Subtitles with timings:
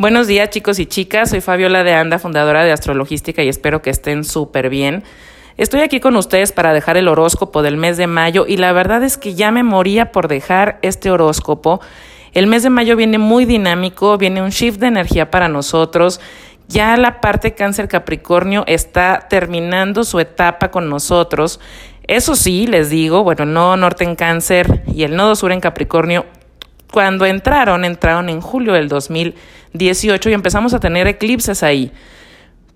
[0.00, 3.90] Buenos días chicos y chicas, soy Fabiola de Anda, fundadora de Astrologística y espero que
[3.90, 5.02] estén súper bien.
[5.56, 9.02] Estoy aquí con ustedes para dejar el horóscopo del mes de mayo y la verdad
[9.02, 11.80] es que ya me moría por dejar este horóscopo.
[12.32, 16.20] El mes de mayo viene muy dinámico, viene un shift de energía para nosotros.
[16.68, 21.58] Ya la parte cáncer Capricornio está terminando su etapa con nosotros.
[22.04, 25.58] Eso sí, les digo, bueno, el nodo norte en cáncer y el nodo sur en
[25.58, 26.24] Capricornio,
[26.92, 31.92] cuando entraron, entraron en julio del 2018 y empezamos a tener eclipses ahí.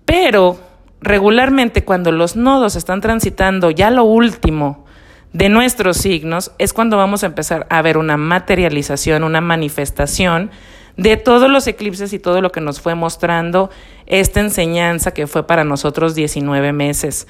[0.05, 0.59] Pero
[1.01, 4.85] regularmente cuando los nodos están transitando ya lo último
[5.33, 10.51] de nuestros signos, es cuando vamos a empezar a ver una materialización, una manifestación
[10.95, 13.71] de todos los eclipses y todo lo que nos fue mostrando
[14.05, 17.27] esta enseñanza que fue para nosotros 19 meses.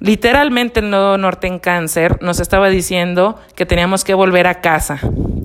[0.00, 5.00] Literalmente el nodo norte en cáncer nos estaba diciendo que teníamos que volver a casa,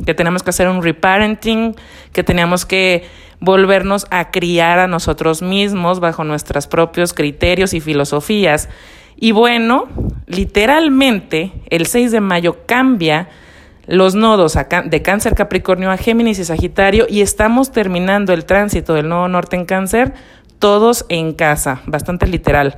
[0.06, 1.76] que teníamos que hacer un reparenting,
[2.12, 3.04] que teníamos que
[3.40, 8.70] volvernos a criar a nosotros mismos bajo nuestros propios criterios y filosofías.
[9.18, 9.88] Y bueno,
[10.28, 13.30] literalmente el 6 de mayo cambia
[13.88, 19.10] los nodos de cáncer Capricornio a Géminis y Sagitario y estamos terminando el tránsito del
[19.10, 20.14] nodo norte en cáncer
[20.60, 22.78] todos en casa, bastante literal.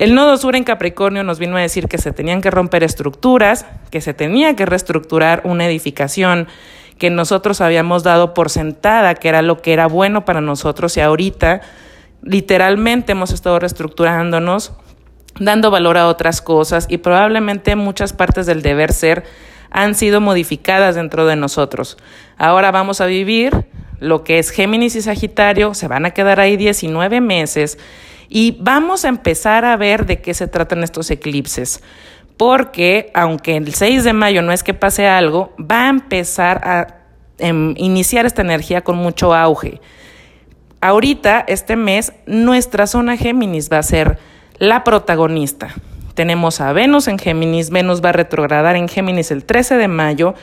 [0.00, 3.66] El nodo sur en Capricornio nos vino a decir que se tenían que romper estructuras,
[3.90, 6.48] que se tenía que reestructurar una edificación
[6.96, 11.02] que nosotros habíamos dado por sentada, que era lo que era bueno para nosotros y
[11.02, 11.60] ahorita
[12.22, 14.72] literalmente hemos estado reestructurándonos,
[15.38, 19.24] dando valor a otras cosas y probablemente muchas partes del deber ser
[19.70, 21.98] han sido modificadas dentro de nosotros.
[22.38, 23.66] Ahora vamos a vivir
[23.98, 27.76] lo que es Géminis y Sagitario, se van a quedar ahí 19 meses
[28.32, 31.82] y vamos a empezar a ver de qué se tratan estos eclipses.
[32.36, 37.00] Porque aunque el 6 de mayo no es que pase algo, va a empezar a
[37.38, 39.80] em, iniciar esta energía con mucho auge.
[40.80, 44.18] Ahorita, este mes, nuestra zona Géminis va a ser
[44.58, 45.74] la protagonista.
[46.14, 50.34] Tenemos a Venus en Géminis, Venus va a retrogradar en Géminis el 13 de mayo,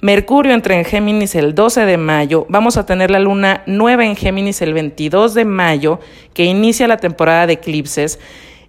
[0.00, 4.14] Mercurio entra en Géminis el 12 de mayo, vamos a tener la luna nueva en
[4.14, 6.00] Géminis el 22 de mayo,
[6.34, 8.18] que inicia la temporada de eclipses.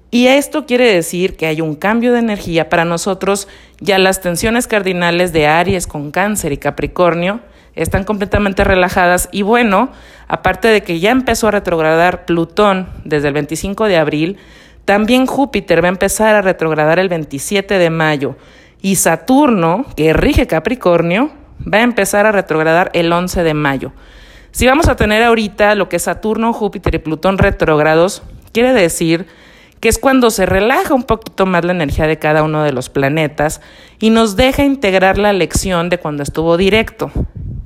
[0.10, 3.50] Y esto quiere decir que hay un cambio de energía para nosotros,
[3.82, 7.42] ya las tensiones cardinales de Aries con Cáncer y Capricornio
[7.76, 9.28] están completamente relajadas.
[9.34, 9.92] Y bueno,
[10.30, 14.38] aparte de que ya empezó a retrogradar Plutón desde el 25 de abril,
[14.86, 18.38] también Júpiter va a empezar a retrogradar el 27 de mayo
[18.82, 23.92] y Saturno, que rige Capricornio, va a empezar a retrogradar el 11 de mayo.
[24.52, 29.28] Si vamos a tener ahorita lo que Saturno, Júpiter y Plutón retrógrados, quiere decir
[29.80, 32.90] que es cuando se relaja un poquito más la energía de cada uno de los
[32.90, 33.62] planetas
[34.00, 37.12] y nos deja integrar la lección de cuando estuvo directo.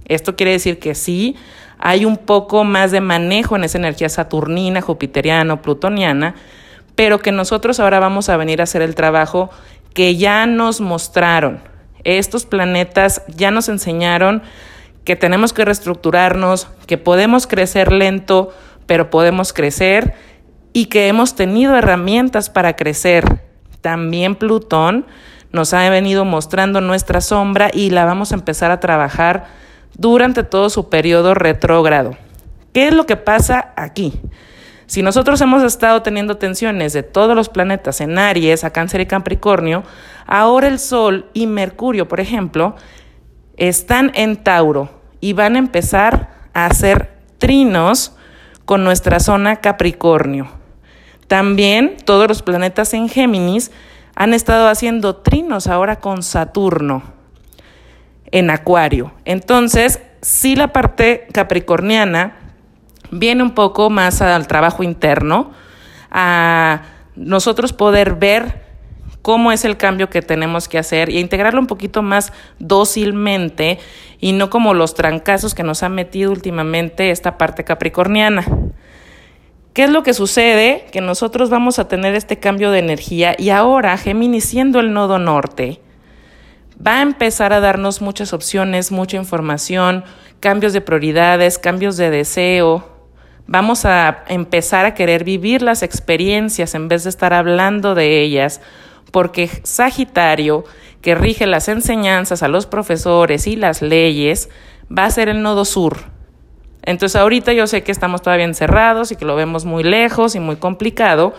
[0.06, 1.38] Esto quiere decir que sí,
[1.78, 6.36] hay un poco más de manejo en esa energía saturnina, jupiteriana o plutoniana,
[6.96, 9.50] pero que nosotros ahora vamos a venir a hacer el trabajo
[9.94, 11.60] que ya nos mostraron.
[12.04, 14.42] Estos planetas ya nos enseñaron
[15.04, 18.54] que tenemos que reestructurarnos, que podemos crecer lento,
[18.86, 20.14] pero podemos crecer
[20.74, 23.42] y que hemos tenido herramientas para crecer.
[23.82, 25.06] También Plutón
[25.52, 29.48] nos ha venido mostrando nuestra sombra y la vamos a empezar a trabajar
[29.98, 32.16] durante todo su periodo retrógrado.
[32.74, 34.14] ¿Qué es lo que pasa aquí?
[34.92, 39.06] Si nosotros hemos estado teniendo tensiones de todos los planetas en Aries, a Cáncer y
[39.06, 39.86] Capricornio,
[40.28, 42.76] ahora el Sol y Mercurio, por ejemplo,
[43.56, 44.90] están en Tauro
[45.22, 48.18] y van a empezar a hacer trinos
[48.66, 50.50] con nuestra zona Capricornio.
[51.28, 53.72] También todos los planetas en Géminis
[54.14, 57.02] han estado haciendo trinos ahora con Saturno
[58.30, 59.14] en Acuario.
[59.24, 62.41] Entonces, si la parte capricorniana
[63.12, 65.52] viene un poco más al trabajo interno,
[66.10, 66.84] a
[67.16, 68.62] nosotros poder ver
[69.22, 73.80] cómo es el cambio que tenemos que hacer y integrarlo un poquito más dócilmente
[74.20, 78.46] y no como los trancazos que nos ha metido últimamente esta parte capricorniana.
[79.74, 80.88] ¿Qué es lo que sucede?
[80.92, 85.18] Que nosotros vamos a tener este cambio de energía y ahora Géminis siendo el nodo
[85.18, 85.80] norte
[86.86, 90.04] va a empezar a darnos muchas opciones, mucha información,
[90.40, 92.84] cambios de prioridades, cambios de deseo,
[93.48, 98.62] Vamos a empezar a querer vivir las experiencias en vez de estar hablando de ellas,
[99.12, 100.64] porque Sagitario,
[101.02, 104.50] que rige las enseñanzas a los profesores y las leyes,
[104.96, 105.98] va a ser el nodo sur.
[106.84, 110.40] Entonces ahorita yo sé que estamos todavía encerrados y que lo vemos muy lejos y
[110.40, 111.34] muy complicado,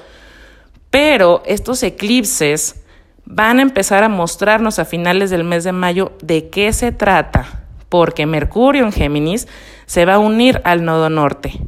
[0.90, 2.84] pero estos eclipses
[3.24, 7.64] van a empezar a mostrarnos a finales del mes de mayo de qué se trata,
[7.88, 9.48] porque Mercurio en Géminis
[9.86, 11.60] se va a unir al nodo norte.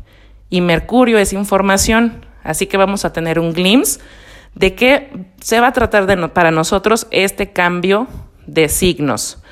[0.50, 4.00] Y Mercurio es información, así que vamos a tener un glimpse
[4.54, 8.06] de qué se va a tratar para nosotros este cambio
[8.46, 9.42] de signos.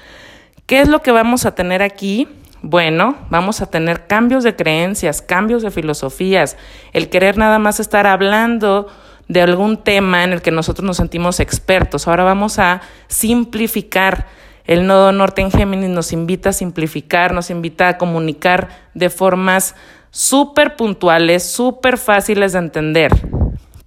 [0.67, 2.29] ¿Qué es lo que vamos a tener aquí?
[2.63, 6.57] Bueno, vamos a tener cambios de creencias, cambios de filosofías,
[6.93, 8.87] el querer nada más estar hablando
[9.27, 12.07] de algún tema en el que nosotros nos sentimos expertos.
[12.07, 14.27] Ahora vamos a simplificar.
[14.65, 19.75] El nodo norte en Géminis nos invita a simplificar, nos invita a comunicar de formas
[20.13, 23.11] súper puntuales, súper fáciles de entender.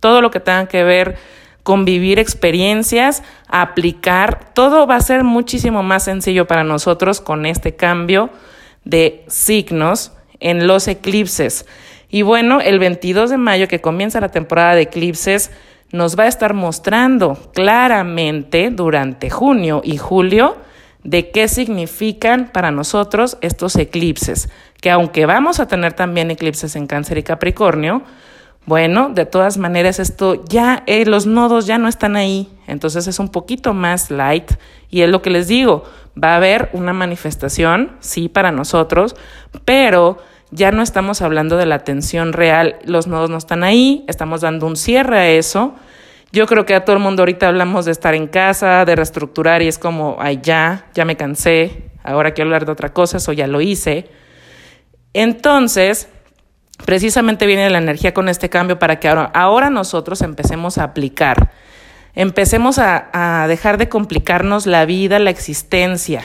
[0.01, 1.15] Todo lo que tenga que ver
[1.63, 7.75] con vivir experiencias, aplicar, todo va a ser muchísimo más sencillo para nosotros con este
[7.75, 8.29] cambio
[8.83, 11.65] de signos en los eclipses.
[12.09, 15.51] Y bueno, el 22 de mayo que comienza la temporada de eclipses
[15.91, 20.57] nos va a estar mostrando claramente durante junio y julio
[21.05, 24.49] de qué significan para nosotros estos eclipses,
[24.81, 28.01] que aunque vamos a tener también eclipses en cáncer y capricornio,
[28.65, 33.19] bueno, de todas maneras esto ya, eh, los nodos ya no están ahí, entonces es
[33.19, 34.53] un poquito más light.
[34.89, 35.83] Y es lo que les digo,
[36.21, 39.15] va a haber una manifestación, sí, para nosotros,
[39.63, 40.17] pero
[40.49, 44.65] ya no estamos hablando de la tensión real, los nodos no están ahí, estamos dando
[44.65, 45.75] un cierre a eso.
[46.31, 49.61] Yo creo que a todo el mundo ahorita hablamos de estar en casa, de reestructurar
[49.61, 53.31] y es como, ay, ya, ya me cansé, ahora quiero hablar de otra cosa, eso
[53.31, 54.09] ya lo hice.
[55.13, 56.09] Entonces,
[56.85, 61.51] precisamente viene la energía con este cambio para que ahora, nosotros empecemos a aplicar,
[62.15, 66.23] empecemos a, a dejar de complicarnos la vida, la existencia.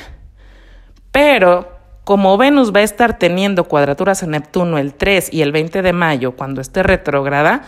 [1.13, 5.83] Pero como Venus va a estar teniendo cuadraturas en Neptuno el 3 y el 20
[5.83, 7.63] de mayo cuando esté retrógrada,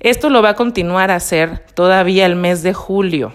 [0.00, 3.32] esto lo va a continuar a hacer todavía el mes de julio.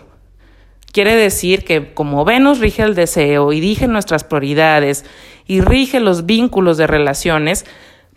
[0.91, 5.05] Quiere decir que como Venus rige el deseo y rige nuestras prioridades
[5.45, 7.65] y rige los vínculos de relaciones,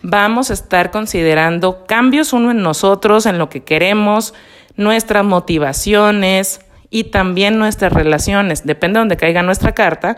[0.00, 4.32] vamos a estar considerando cambios uno en nosotros, en lo que queremos,
[4.76, 8.64] nuestras motivaciones y también nuestras relaciones.
[8.64, 10.16] Depende de donde caiga nuestra carta,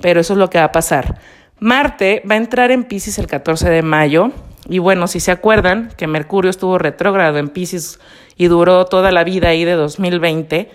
[0.00, 1.18] pero eso es lo que va a pasar.
[1.58, 4.32] Marte va a entrar en Pisces el 14 de mayo.
[4.68, 7.98] Y bueno, si se acuerdan que Mercurio estuvo retrógrado en Pisces
[8.36, 10.70] y duró toda la vida ahí de 2020,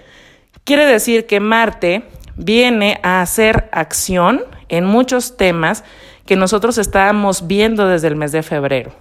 [0.64, 2.04] quiere decir que Marte
[2.36, 5.84] viene a hacer acción en muchos temas
[6.26, 8.92] que nosotros estábamos viendo desde el mes de febrero.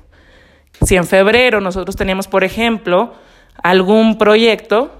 [0.83, 3.15] Si en febrero nosotros teníamos, por ejemplo,
[3.63, 4.95] algún proyecto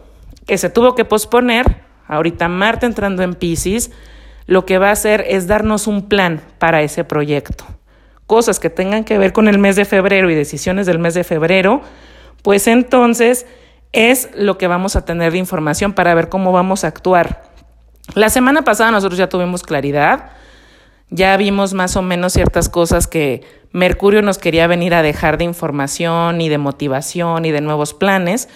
[0.47, 3.93] que se tuvo que posponer, ahorita Marte entrando en Pisces,
[4.47, 7.65] lo que va a hacer es darnos un plan para ese proyecto.
[8.27, 11.25] Cosas que tengan que ver con el mes de febrero y decisiones del mes de
[11.25, 11.81] febrero,
[12.43, 13.47] pues entonces
[13.93, 17.43] es lo que vamos a tener de información para ver cómo vamos a actuar.
[18.15, 20.31] La semana pasada nosotros ya tuvimos claridad
[21.11, 25.45] ya vimos más o menos ciertas cosas que Mercurio nos quería venir a dejar de
[25.45, 28.49] información y de motivación y de nuevos planes.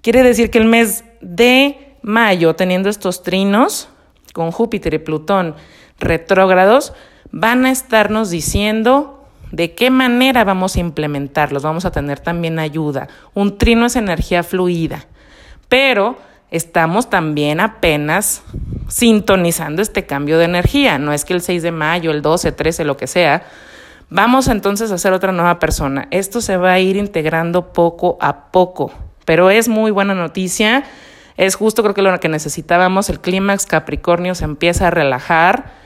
[0.00, 3.90] Quiere decir que el mes de mayo, teniendo estos trinos
[4.32, 5.56] con Júpiter y Plutón
[5.98, 6.94] retrógrados,
[7.30, 9.20] van a estarnos diciendo
[9.50, 11.62] de qué manera vamos a implementarlos.
[11.62, 13.08] Vamos a tener también ayuda.
[13.34, 15.06] Un trino es energía fluida,
[15.68, 16.18] pero
[16.50, 18.42] estamos también apenas
[18.88, 20.98] sintonizando este cambio de energía.
[20.98, 23.44] No es que el 6 de mayo, el 12, 13, lo que sea,
[24.08, 26.08] vamos entonces a ser otra nueva persona.
[26.10, 28.92] Esto se va a ir integrando poco a poco,
[29.24, 30.84] pero es muy buena noticia.
[31.36, 35.79] Es justo creo que lo que necesitábamos, el clímax Capricornio se empieza a relajar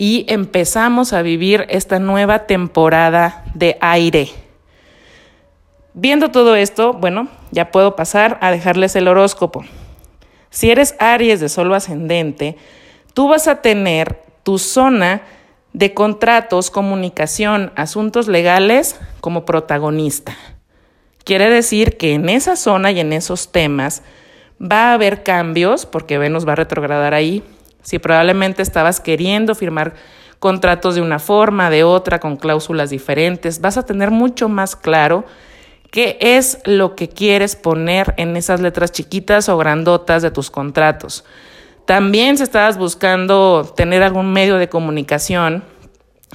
[0.00, 4.30] y empezamos a vivir esta nueva temporada de aire.
[5.92, 9.62] Viendo todo esto, bueno, ya puedo pasar a dejarles el horóscopo.
[10.48, 12.56] Si eres Aries de solo ascendente,
[13.12, 15.20] tú vas a tener tu zona
[15.74, 20.34] de contratos, comunicación, asuntos legales como protagonista.
[21.24, 24.02] Quiere decir que en esa zona y en esos temas
[24.58, 27.44] va a haber cambios, porque Venus va a retrogradar ahí.
[27.82, 29.94] Si probablemente estabas queriendo firmar
[30.38, 35.24] contratos de una forma, de otra, con cláusulas diferentes, vas a tener mucho más claro
[35.90, 41.24] ¿Qué es lo que quieres poner en esas letras chiquitas o grandotas de tus contratos?
[41.84, 45.64] También si estabas buscando tener algún medio de comunicación,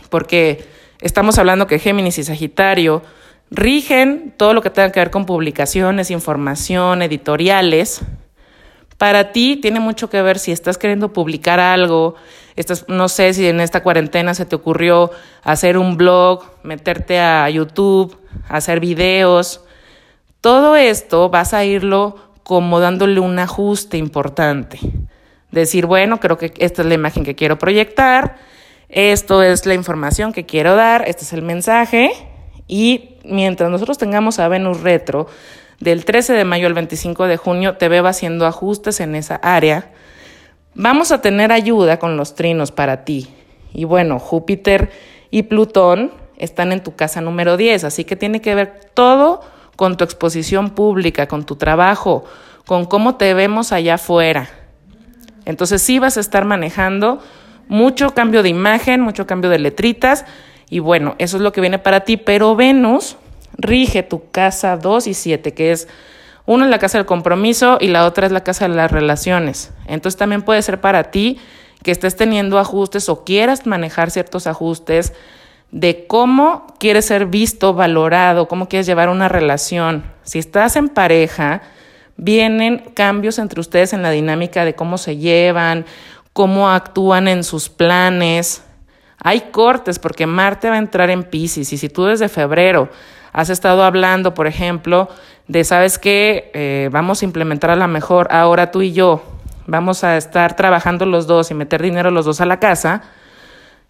[0.10, 0.66] porque
[1.00, 3.02] estamos hablando que Géminis y Sagitario
[3.50, 8.02] rigen todo lo que tenga que ver con publicaciones, información, editoriales.
[9.06, 12.16] Para ti tiene mucho que ver si estás queriendo publicar algo,
[12.56, 15.12] estás, no sé si en esta cuarentena se te ocurrió
[15.44, 18.18] hacer un blog, meterte a YouTube,
[18.50, 19.64] hacer videos.
[20.42, 24.80] Todo esto vas a irlo como dándole un ajuste importante.
[25.52, 28.38] Decir, bueno, creo que esta es la imagen que quiero proyectar.
[28.90, 32.10] Esto es la información que quiero dar, este es el mensaje
[32.68, 35.28] y mientras nosotros tengamos a Venus retro,
[35.80, 39.92] del 13 de mayo al 25 de junio te veo haciendo ajustes en esa área.
[40.74, 43.28] Vamos a tener ayuda con los trinos para ti.
[43.74, 44.92] Y bueno, Júpiter
[45.32, 49.42] y Plutón están en tu casa número 10, así que tiene que ver todo
[49.76, 52.24] con tu exposición pública, con tu trabajo,
[52.66, 54.50] con cómo te vemos allá afuera.
[55.46, 57.20] Entonces sí vas a estar manejando
[57.68, 60.26] mucho cambio de imagen, mucho cambio de letritas
[60.70, 63.18] y bueno, eso es lo que viene para ti, pero Venus
[63.58, 65.88] rige tu casa 2 y 7, que es
[66.46, 69.72] una es la casa del compromiso y la otra es la casa de las relaciones.
[69.88, 71.40] Entonces también puede ser para ti
[71.84, 75.14] que estés teniendo ajustes o quieras manejar ciertos ajustes
[75.72, 80.04] de cómo quieres ser visto, valorado, cómo quieres llevar una relación.
[80.24, 81.62] Si estás en pareja,
[82.18, 85.86] vienen cambios entre ustedes en la dinámica de cómo se llevan,
[86.34, 88.64] cómo actúan en sus planes.
[89.18, 92.90] Hay cortes porque Marte va a entrar en Pisces y si tú desde febrero
[93.36, 95.10] has estado hablando, por ejemplo,
[95.50, 96.52] de, ¿sabes qué?
[96.54, 99.24] Eh, vamos a implementar a la mejor ahora tú y yo,
[99.68, 103.04] vamos a estar trabajando los dos y meter dinero los dos a la casa,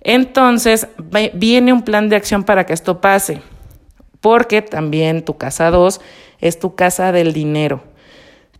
[0.01, 0.87] entonces
[1.33, 3.43] viene un plan de acción para que esto pase,
[4.19, 6.01] porque también tu casa 2
[6.39, 7.83] es tu casa del dinero.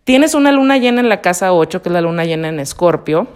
[0.04, 3.26] Tienes una luna llena en la casa 8, que es la luna llena en Escorpio,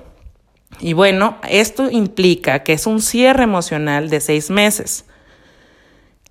[0.78, 5.04] y bueno, esto implica que es un cierre emocional de seis meses.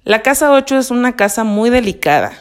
[0.05, 2.31] La casa 8 es una casa muy delicada.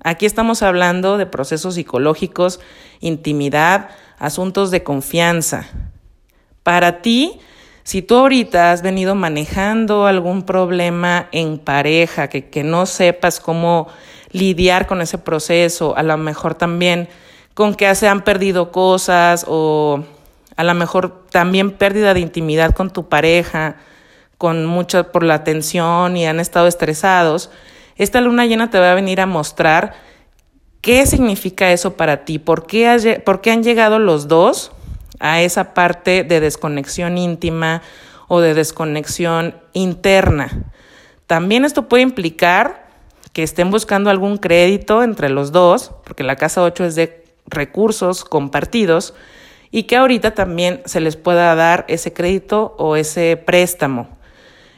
[0.00, 2.60] Aquí estamos hablando de procesos psicológicos,
[3.00, 5.66] intimidad, asuntos de confianza.
[6.62, 7.40] Para ti,
[7.82, 13.88] si tú ahorita has venido manejando algún problema en pareja, que, que no sepas cómo
[14.30, 17.08] lidiar con ese proceso, a lo mejor también
[17.54, 20.04] con que se han perdido cosas o
[20.54, 23.76] a lo mejor también pérdida de intimidad con tu pareja,
[24.38, 27.50] con mucha por la tensión y han estado estresados,
[27.96, 29.94] esta luna llena te va a venir a mostrar
[30.80, 34.72] qué significa eso para ti, por qué, por qué han llegado los dos
[35.18, 37.82] a esa parte de desconexión íntima
[38.28, 40.70] o de desconexión interna.
[41.26, 42.88] También esto puede implicar
[43.32, 48.24] que estén buscando algún crédito entre los dos, porque la casa 8 es de recursos
[48.24, 49.14] compartidos,
[49.70, 54.17] y que ahorita también se les pueda dar ese crédito o ese préstamo.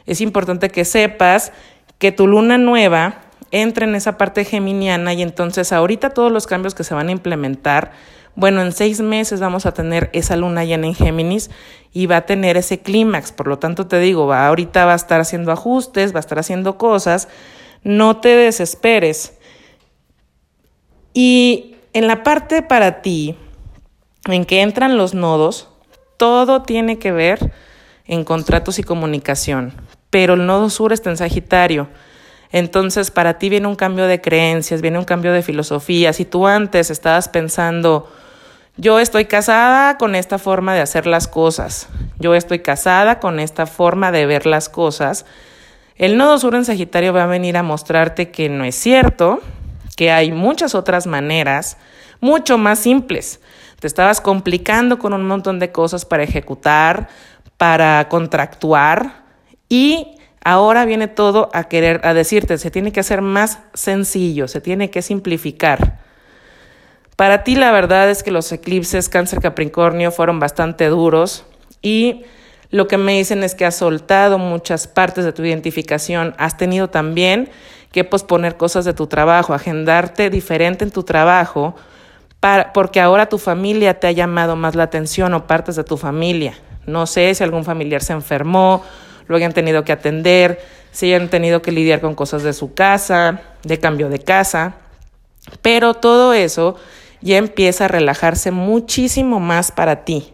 [0.05, 1.51] Es importante que sepas
[1.97, 6.73] que tu luna nueva entra en esa parte geminiana y entonces ahorita todos los cambios
[6.73, 7.91] que se van a implementar,
[8.35, 11.49] bueno, en seis meses vamos a tener esa luna llena en Géminis
[11.91, 13.31] y va a tener ese clímax.
[13.31, 16.77] Por lo tanto, te digo, ahorita va a estar haciendo ajustes, va a estar haciendo
[16.77, 17.27] cosas.
[17.83, 19.33] No te desesperes.
[21.13, 23.35] Y en la parte para ti,
[24.29, 25.67] en que entran los nodos,
[26.15, 27.51] todo tiene que ver
[28.05, 29.73] en contratos y comunicación,
[30.11, 31.87] pero el nodo sur está en Sagitario.
[32.51, 36.13] Entonces, para ti viene un cambio de creencias, viene un cambio de filosofía.
[36.13, 38.11] Si tú antes estabas pensando,
[38.77, 41.89] yo estoy casada con esta forma de hacer las cosas,
[42.19, 45.25] yo estoy casada con esta forma de ver las cosas,
[45.95, 49.39] el nodo sur en Sagitario va a venir a mostrarte que no es cierto,
[49.95, 51.77] que hay muchas otras maneras,
[52.21, 53.39] mucho más simples
[53.81, 57.09] te estabas complicando con un montón de cosas para ejecutar,
[57.57, 59.20] para contractuar
[59.71, 64.59] y ahora viene todo a querer, a decirte, se tiene que hacer más sencillo, se
[64.59, 65.99] tiene que simplificar.
[67.15, 71.45] Para ti la verdad es que los eclipses cáncer capricornio fueron bastante duros
[71.81, 72.23] y
[72.69, 76.89] lo que me dicen es que has soltado muchas partes de tu identificación, has tenido
[76.89, 77.49] también
[77.93, 81.75] que posponer cosas de tu trabajo, agendarte diferente en tu trabajo
[82.73, 86.55] porque ahora tu familia te ha llamado más la atención o partes de tu familia.
[86.85, 88.83] No sé si algún familiar se enfermó,
[89.31, 90.59] lo hayan tenido que atender,
[90.91, 94.75] si hayan tenido que lidiar con cosas de su casa, de cambio de casa,
[95.61, 96.75] pero todo eso
[97.21, 100.33] ya empieza a relajarse muchísimo más para ti.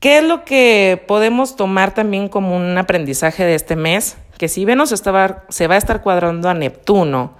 [0.00, 4.16] ¿Qué es lo que podemos tomar también como un aprendizaje de este mes?
[4.36, 7.36] Que si Venus estaba, se va a estar cuadrando a Neptuno,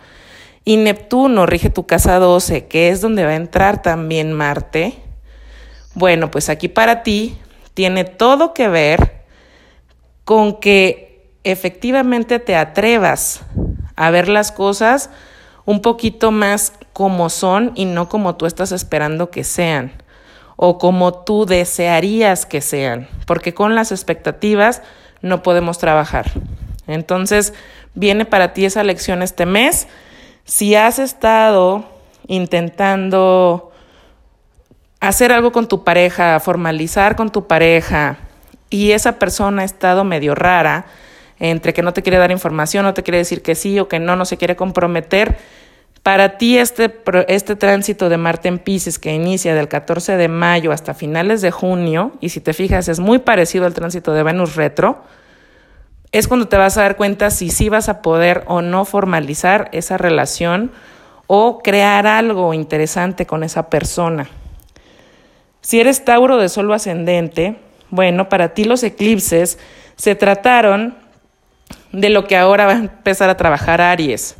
[0.64, 4.94] y Neptuno rige tu casa 12, que es donde va a entrar también Marte.
[5.94, 7.37] Bueno, pues aquí para ti
[7.75, 9.13] tiene todo que ver
[10.25, 13.43] con que efectivamente te atrevas
[13.97, 15.11] a ver las cosas
[15.66, 19.93] un poquito más como son y no como tú estás esperando que sean
[20.57, 24.83] o como tú desearías que sean, porque con las expectativas
[25.21, 26.31] no podemos trabajar.
[26.87, 27.54] Entonces,
[27.95, 29.88] viene para ti esa lección este mes
[30.45, 31.85] si has estado
[32.26, 33.73] intentando
[35.00, 38.19] hacer algo con tu pareja, formalizar con tu pareja
[38.75, 40.87] y esa persona ha estado medio rara,
[41.38, 44.00] entre que no te quiere dar información, no te quiere decir que sí o que
[44.00, 45.38] no, no se quiere comprometer,
[46.02, 46.93] para ti este,
[47.28, 51.52] este tránsito de Marte en Pisces que inicia del 14 de mayo hasta finales de
[51.52, 55.04] junio, y si te fijas es muy parecido al tránsito de Venus retro,
[56.11, 59.69] es cuando te vas a dar cuenta si sí vas a poder o no formalizar
[59.73, 60.73] esa relación
[61.28, 64.28] o crear algo interesante con esa persona.
[65.61, 67.57] Si eres Tauro de Solo ascendente,
[67.94, 69.56] bueno, para ti los eclipses
[69.94, 70.96] se trataron
[71.92, 74.34] de lo que ahora va a empezar a trabajar Aries.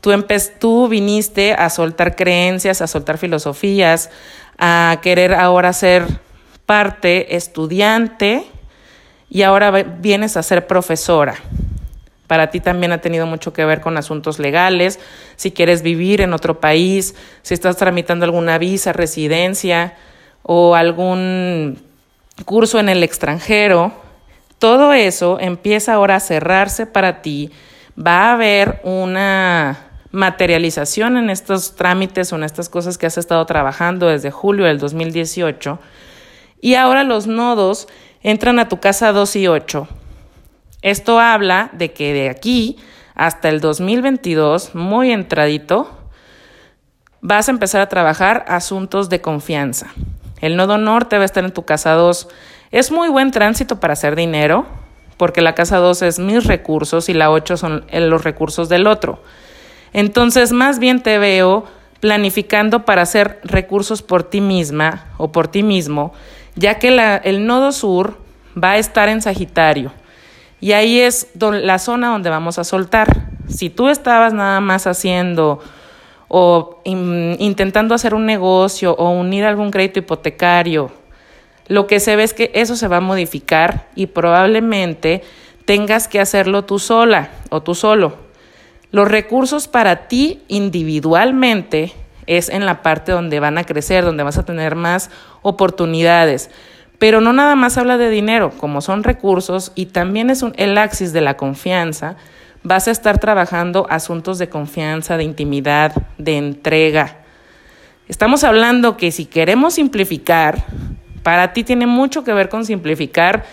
[0.00, 0.10] Tú,
[0.58, 4.10] tú viniste a soltar creencias, a soltar filosofías,
[4.58, 6.04] a querer ahora ser
[6.66, 8.46] parte estudiante
[9.30, 11.36] y ahora vienes a ser profesora.
[12.26, 14.98] Para ti también ha tenido mucho que ver con asuntos legales,
[15.36, 19.94] si quieres vivir en otro país, si estás tramitando alguna visa, residencia
[20.42, 21.91] o algún
[22.44, 23.92] curso en el extranjero.
[24.58, 27.50] Todo eso empieza ahora a cerrarse para ti.
[27.98, 33.44] Va a haber una materialización en estos trámites o en estas cosas que has estado
[33.46, 35.78] trabajando desde julio del 2018
[36.60, 37.88] y ahora los nodos
[38.22, 39.88] entran a tu casa 2 y 8.
[40.82, 42.76] Esto habla de que de aquí
[43.14, 45.90] hasta el 2022, muy entradito,
[47.20, 49.92] vas a empezar a trabajar asuntos de confianza.
[50.42, 52.28] El nodo norte va a estar en tu casa 2.
[52.72, 54.66] Es muy buen tránsito para hacer dinero,
[55.16, 59.22] porque la casa 2 es mis recursos y la 8 son los recursos del otro.
[59.94, 61.64] Entonces, más bien te veo
[62.00, 66.12] planificando para hacer recursos por ti misma o por ti mismo,
[66.56, 68.18] ya que el nodo sur
[68.62, 69.92] va a estar en Sagitario.
[70.60, 73.28] Y ahí es la zona donde vamos a soltar.
[73.48, 75.60] Si tú estabas nada más haciendo
[76.34, 80.90] o intentando hacer un negocio o unir algún crédito hipotecario,
[81.68, 85.22] lo que se ve es que eso se va a modificar y probablemente
[85.66, 88.14] tengas que hacerlo tú sola o tú solo.
[88.92, 91.92] Los recursos para ti individualmente
[92.26, 95.10] es en la parte donde van a crecer, donde vas a tener más
[95.42, 96.50] oportunidades.
[96.98, 100.78] Pero no nada más habla de dinero, como son recursos y también es un, el
[100.78, 102.16] axis de la confianza.
[102.64, 107.16] Vas a estar trabajando asuntos de confianza, de intimidad, de entrega.
[108.06, 110.64] Estamos hablando que si queremos simplificar,
[111.24, 113.44] para ti tiene mucho que ver con simplificar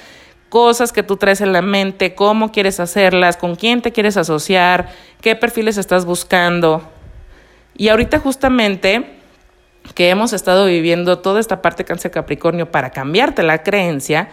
[0.49, 4.89] cosas que tú traes en la mente, cómo quieres hacerlas, con quién te quieres asociar,
[5.21, 6.87] qué perfiles estás buscando.
[7.75, 9.17] Y ahorita justamente
[9.95, 14.29] que hemos estado viviendo toda esta parte cáncer Capricornio para cambiarte la creencia,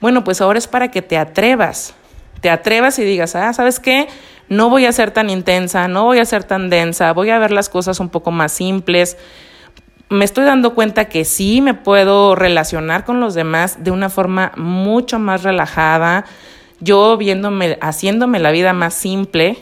[0.00, 1.94] bueno, pues ahora es para que te atrevas,
[2.44, 4.06] te atrevas y digas, ah, ¿sabes qué?
[4.50, 7.52] No voy a ser tan intensa, no voy a ser tan densa, voy a ver
[7.52, 9.16] las cosas un poco más simples
[10.10, 14.52] me estoy dando cuenta que sí me puedo relacionar con los demás de una forma
[14.56, 16.26] mucho más relajada,
[16.80, 19.58] yo viéndome, haciéndome la vida más simple.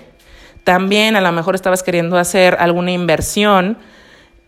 [0.64, 3.78] También a lo mejor estabas queriendo hacer alguna inversión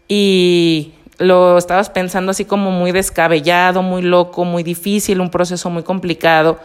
[0.09, 5.85] y lo estabas pensando así como muy descabellado, muy loco, muy difícil, un proceso muy
[5.85, 6.59] complicado.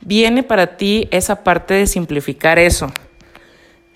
[0.00, 2.92] Viene para ti esa parte de simplificar eso.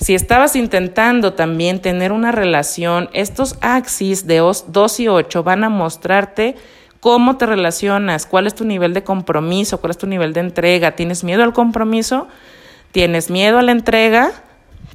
[0.01, 5.69] Si estabas intentando también tener una relación, estos axis de 2 y 8 van a
[5.69, 6.55] mostrarte
[7.01, 10.93] cómo te relacionas, cuál es tu nivel de compromiso, cuál es tu nivel de entrega.
[10.93, 12.29] ¿Tienes miedo al compromiso?
[12.93, 14.31] ¿Tienes miedo a la entrega?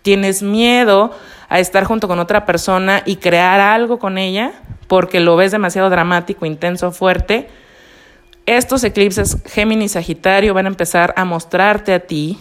[0.04, 1.12] ¿Tienes miedo
[1.50, 4.54] a estar junto con otra persona y crear algo con ella
[4.88, 7.50] porque lo ves demasiado dramático, intenso, fuerte?
[8.46, 12.38] Estos eclipses Géminis Sagitario van a empezar a mostrarte a ti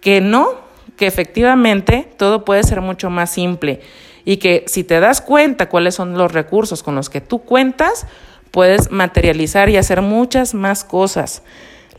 [0.00, 0.48] que no,
[0.96, 3.80] que efectivamente todo puede ser mucho más simple
[4.24, 8.06] y que si te das cuenta cuáles son los recursos con los que tú cuentas,
[8.50, 11.42] puedes materializar y hacer muchas más cosas.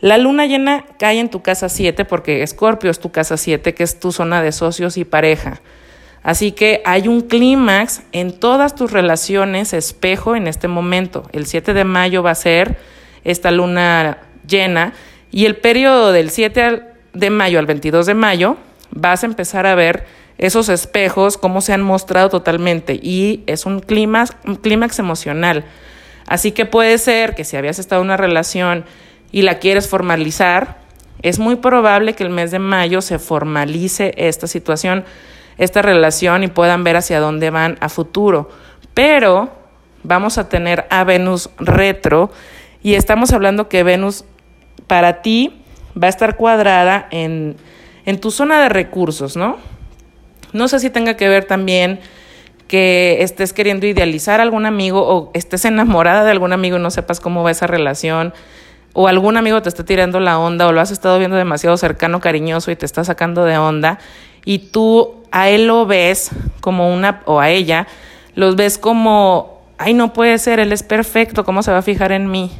[0.00, 3.82] La luna llena cae en tu casa 7 porque Escorpio es tu casa 7, que
[3.82, 5.60] es tu zona de socios y pareja.
[6.22, 11.28] Así que hay un clímax en todas tus relaciones espejo en este momento.
[11.32, 12.76] El 7 de mayo va a ser
[13.26, 14.92] esta luna llena
[15.32, 18.56] y el periodo del 7 de mayo al 22 de mayo
[18.90, 20.06] vas a empezar a ver
[20.38, 25.64] esos espejos, cómo se han mostrado totalmente y es un clímax, un clímax emocional.
[26.26, 28.84] Así que puede ser que si habías estado en una relación
[29.32, 30.78] y la quieres formalizar,
[31.22, 35.04] es muy probable que el mes de mayo se formalice esta situación,
[35.58, 38.50] esta relación y puedan ver hacia dónde van a futuro.
[38.94, 39.50] Pero
[40.04, 42.30] vamos a tener a Venus retro
[42.86, 44.24] y estamos hablando que Venus
[44.86, 45.60] para ti
[46.00, 47.56] va a estar cuadrada en
[48.04, 49.56] en tu zona de recursos, ¿no?
[50.52, 51.98] No sé si tenga que ver también
[52.68, 56.92] que estés queriendo idealizar a algún amigo o estés enamorada de algún amigo y no
[56.92, 58.32] sepas cómo va esa relación
[58.92, 62.20] o algún amigo te está tirando la onda o lo has estado viendo demasiado cercano,
[62.20, 63.98] cariñoso y te está sacando de onda
[64.44, 67.88] y tú a él lo ves como una, o a ella,
[68.36, 72.12] los ves como, ay, no puede ser, él es perfecto, ¿cómo se va a fijar
[72.12, 72.52] en mí?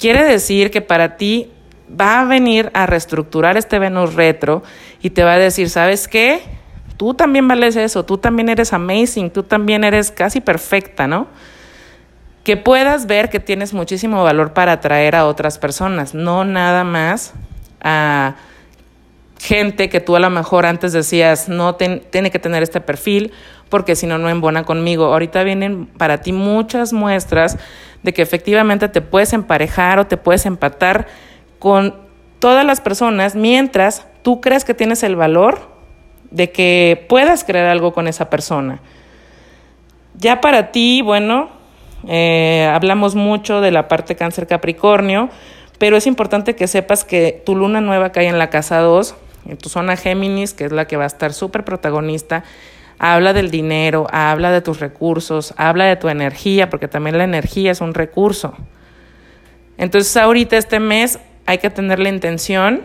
[0.00, 1.50] Quiere decir que para ti
[1.88, 4.62] va a venir a reestructurar este Venus retro
[5.02, 6.40] y te va a decir, ¿sabes qué?
[6.96, 11.28] Tú también vales eso, tú también eres amazing, tú también eres casi perfecta, ¿no?
[12.44, 17.34] que puedas ver que tienes muchísimo valor para atraer a otras personas, no nada más
[17.82, 18.36] a
[19.38, 23.32] gente que tú a lo mejor antes decías no tiene que tener este perfil
[23.70, 25.06] porque si no no embona conmigo.
[25.06, 27.56] Ahorita vienen para ti muchas muestras
[28.02, 31.06] de que efectivamente te puedes emparejar o te puedes empatar
[31.58, 31.94] con
[32.38, 35.68] todas las personas mientras tú crees que tienes el valor
[36.30, 38.80] de que puedas crear algo con esa persona.
[40.14, 41.50] Ya para ti, bueno,
[42.08, 45.28] eh, hablamos mucho de la parte cáncer Capricornio,
[45.78, 49.14] pero es importante que sepas que tu luna nueva cae en la casa 2,
[49.48, 52.44] en tu zona Géminis, que es la que va a estar súper protagonista.
[53.02, 57.70] Habla del dinero, habla de tus recursos, habla de tu energía, porque también la energía
[57.70, 58.54] es un recurso.
[59.78, 62.82] Entonces ahorita este mes hay que tener la intención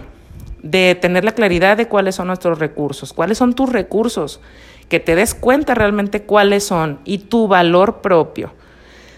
[0.63, 4.39] de tener la claridad de cuáles son nuestros recursos, cuáles son tus recursos,
[4.87, 8.53] que te des cuenta realmente cuáles son y tu valor propio.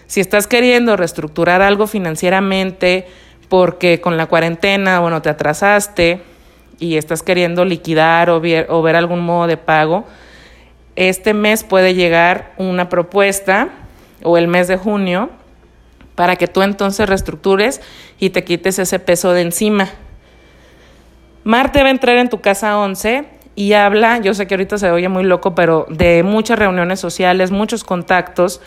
[0.08, 3.06] Si estás queriendo reestructurar algo financieramente
[3.48, 6.22] porque con la cuarentena, bueno, te atrasaste
[6.80, 10.04] y estás queriendo liquidar o ver, o ver algún modo de pago,
[10.98, 13.68] este mes puede llegar una propuesta
[14.22, 15.30] o el mes de junio
[16.14, 17.80] para que tú entonces reestructures
[18.18, 19.88] y te quites ese peso de encima.
[21.44, 24.90] Marte va a entrar en tu casa 11 y habla, yo sé que ahorita se
[24.90, 28.60] oye muy loco, pero de muchas reuniones sociales, muchos contactos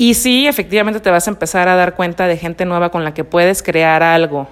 [0.00, 3.12] y sí, efectivamente te vas a empezar a dar cuenta de gente nueva con la
[3.12, 4.48] que puedes crear algo,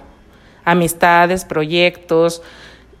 [0.63, 2.43] amistades, proyectos,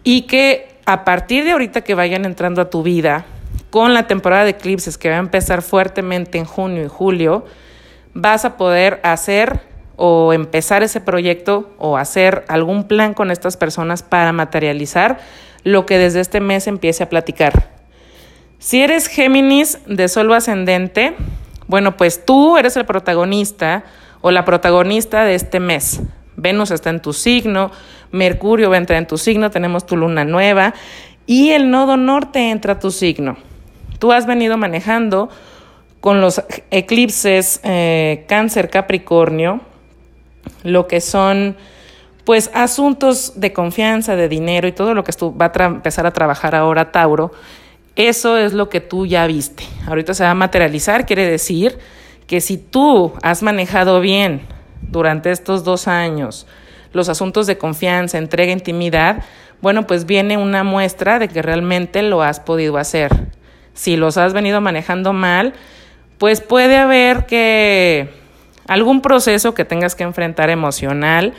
[0.03, 3.25] y que a partir de ahorita que vayan entrando a tu vida,
[3.69, 7.45] con la temporada de eclipses que va a empezar fuertemente en junio y julio,
[8.13, 9.61] vas a poder hacer
[9.95, 15.19] o empezar ese proyecto o hacer algún plan con estas personas para materializar
[15.63, 17.69] lo que desde este mes empiece a platicar.
[18.59, 21.15] Si eres Géminis de solo ascendente,
[21.67, 23.83] bueno, pues tú eres el protagonista
[24.21, 26.01] o la protagonista de este mes.
[26.35, 27.71] Venus está en tu signo,
[28.11, 30.73] Mercurio va a entrar en tu signo, tenemos tu luna nueva
[31.25, 33.48] y el nodo norte entra a tu signo.
[33.99, 35.29] Tú has venido manejando
[35.99, 39.61] con los eclipses eh, cáncer capricornio,
[40.63, 41.57] lo que son
[42.23, 46.55] pues asuntos de confianza, de dinero y todo lo que va a empezar a trabajar
[46.55, 47.31] ahora Tauro
[47.99, 49.65] eso es lo que tú ya viste.
[49.85, 51.77] Ahorita se va a materializar, quiere decir
[52.27, 54.47] que si tú has manejado bien
[54.81, 56.47] durante estos dos años
[56.93, 59.25] los asuntos de confianza, entrega, intimidad,
[59.61, 63.11] bueno, pues viene una muestra de que realmente lo has podido hacer.
[63.73, 65.53] Si los has venido manejando mal,
[66.17, 68.09] pues puede haber que
[68.67, 71.33] algún proceso que tengas que enfrentar emocional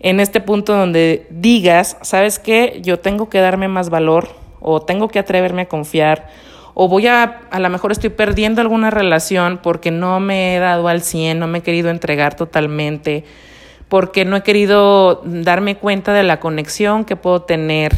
[0.00, 2.80] en este punto donde digas, ¿sabes qué?
[2.82, 4.28] Yo tengo que darme más valor,
[4.60, 6.28] o tengo que atreverme a confiar
[6.80, 10.86] o voy a, a lo mejor estoy perdiendo alguna relación porque no me he dado
[10.86, 13.24] al 100, no me he querido entregar totalmente,
[13.88, 17.96] porque no he querido darme cuenta de la conexión que puedo tener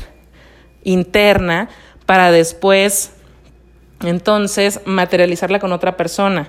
[0.83, 1.69] interna
[2.07, 3.20] para después
[4.03, 6.49] entonces materializarla con otra persona.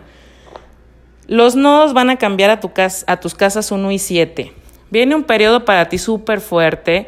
[1.27, 4.53] Los nodos van a cambiar a, tu casa, a tus casas 1 y 7.
[4.89, 7.07] Viene un periodo para ti súper fuerte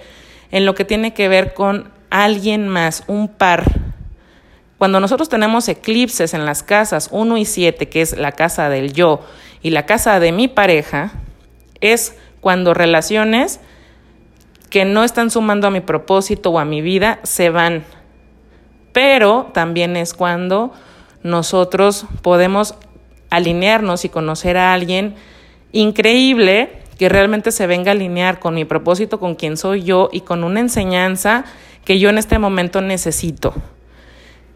[0.52, 3.64] en lo que tiene que ver con alguien más, un par.
[4.78, 8.94] Cuando nosotros tenemos eclipses en las casas 1 y 7, que es la casa del
[8.94, 9.22] yo
[9.62, 11.12] y la casa de mi pareja,
[11.82, 13.60] es cuando relaciones
[14.70, 17.84] que no están sumando a mi propósito o a mi vida se van.
[18.94, 20.72] Pero también es cuando
[21.24, 22.76] nosotros podemos
[23.30, 25.16] alinearnos y conocer a alguien
[25.72, 30.22] increíble que realmente se venga a alinear con mi propósito, con quien soy yo y
[30.22, 31.44] con una enseñanza
[31.84, 33.54] que yo en este momento necesito.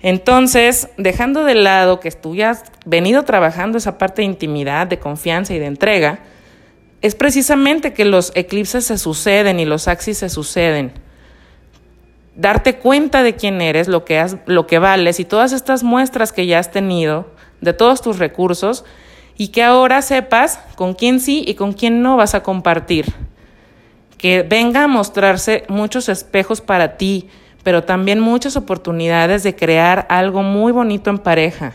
[0.02, 5.00] Entonces, dejando de lado que tú ya has venido trabajando esa parte de intimidad, de
[5.00, 6.20] confianza y de entrega,
[7.02, 10.94] es precisamente que los eclipses se suceden y los axis se suceden.
[12.38, 16.32] Darte cuenta de quién eres, lo que, has, lo que vales y todas estas muestras
[16.32, 17.28] que ya has tenido
[17.60, 18.86] de todos tus recursos
[19.38, 23.14] y que ahora sepas con quién sí y con quién no vas a compartir
[24.18, 27.30] que venga a mostrarse muchos espejos para ti,
[27.64, 31.74] pero también muchas oportunidades de crear algo muy bonito en pareja.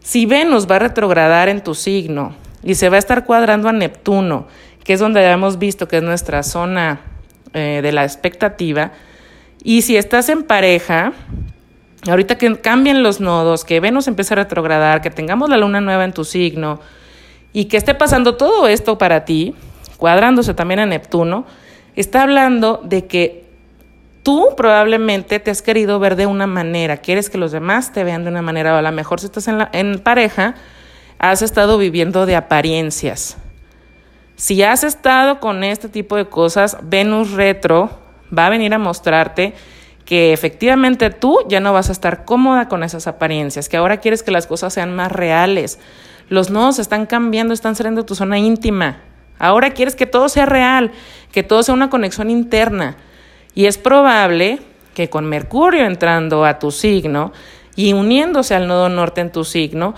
[0.00, 3.72] Si Venus va a retrogradar en tu signo y se va a estar cuadrando a
[3.72, 4.48] Neptuno,
[4.82, 7.00] que es donde hemos visto que es nuestra zona
[7.54, 8.92] eh, de la expectativa.
[9.64, 11.12] Y si estás en pareja,
[12.08, 16.04] ahorita que cambien los nodos, que Venus empiece a retrogradar, que tengamos la luna nueva
[16.04, 16.80] en tu signo
[17.52, 19.54] y que esté pasando todo esto para ti,
[19.98, 21.46] cuadrándose también a Neptuno,
[21.94, 23.44] está hablando de que
[24.24, 28.24] tú probablemente te has querido ver de una manera, quieres que los demás te vean
[28.24, 30.56] de una manera, o a lo mejor si estás en, en pareja,
[31.18, 33.36] has estado viviendo de apariencias.
[34.34, 38.01] Si has estado con este tipo de cosas, Venus retro
[38.36, 39.54] va a venir a mostrarte
[40.04, 44.22] que efectivamente tú ya no vas a estar cómoda con esas apariencias, que ahora quieres
[44.22, 45.78] que las cosas sean más reales.
[46.28, 48.98] Los nodos están cambiando, están saliendo de tu zona íntima.
[49.38, 50.92] Ahora quieres que todo sea real,
[51.30, 52.96] que todo sea una conexión interna.
[53.54, 54.60] Y es probable
[54.94, 57.32] que con Mercurio entrando a tu signo
[57.76, 59.94] y uniéndose al nodo norte en tu signo,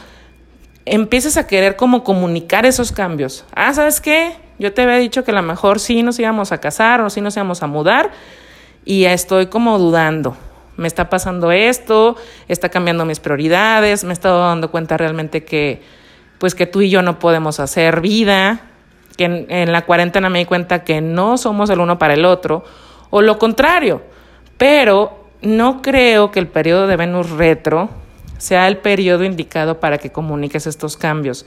[0.87, 3.45] empieces a querer como comunicar esos cambios.
[3.55, 4.37] Ah, ¿sabes qué?
[4.59, 7.21] Yo te había dicho que a lo mejor sí nos íbamos a casar o sí
[7.21, 8.13] nos íbamos a mudar
[8.85, 10.37] y estoy como dudando.
[10.77, 12.17] Me está pasando esto,
[12.49, 15.83] está cambiando mis prioridades, me he estado dando cuenta realmente que
[16.39, 18.61] pues que tú y yo no podemos hacer vida,
[19.17, 22.25] que en, en la cuarentena me di cuenta que no somos el uno para el
[22.25, 22.65] otro,
[23.11, 24.03] o lo contrario,
[24.59, 27.89] pero no creo que el periodo de Venus retro
[28.45, 31.47] sea el periodo indicado para que comuniques estos cambios.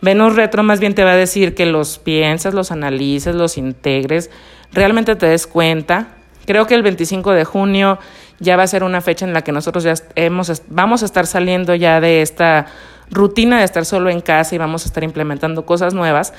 [0.00, 4.30] Venus retro más bien te va a decir que los pienses, los analices, los integres,
[4.72, 6.08] realmente te des cuenta.
[6.46, 7.98] Creo que el 25 de junio
[8.38, 11.26] ya va a ser una fecha en la que nosotros ya hemos, vamos a estar
[11.26, 12.66] saliendo ya de esta
[13.10, 16.34] rutina de estar solo en casa y vamos a estar implementando cosas nuevas.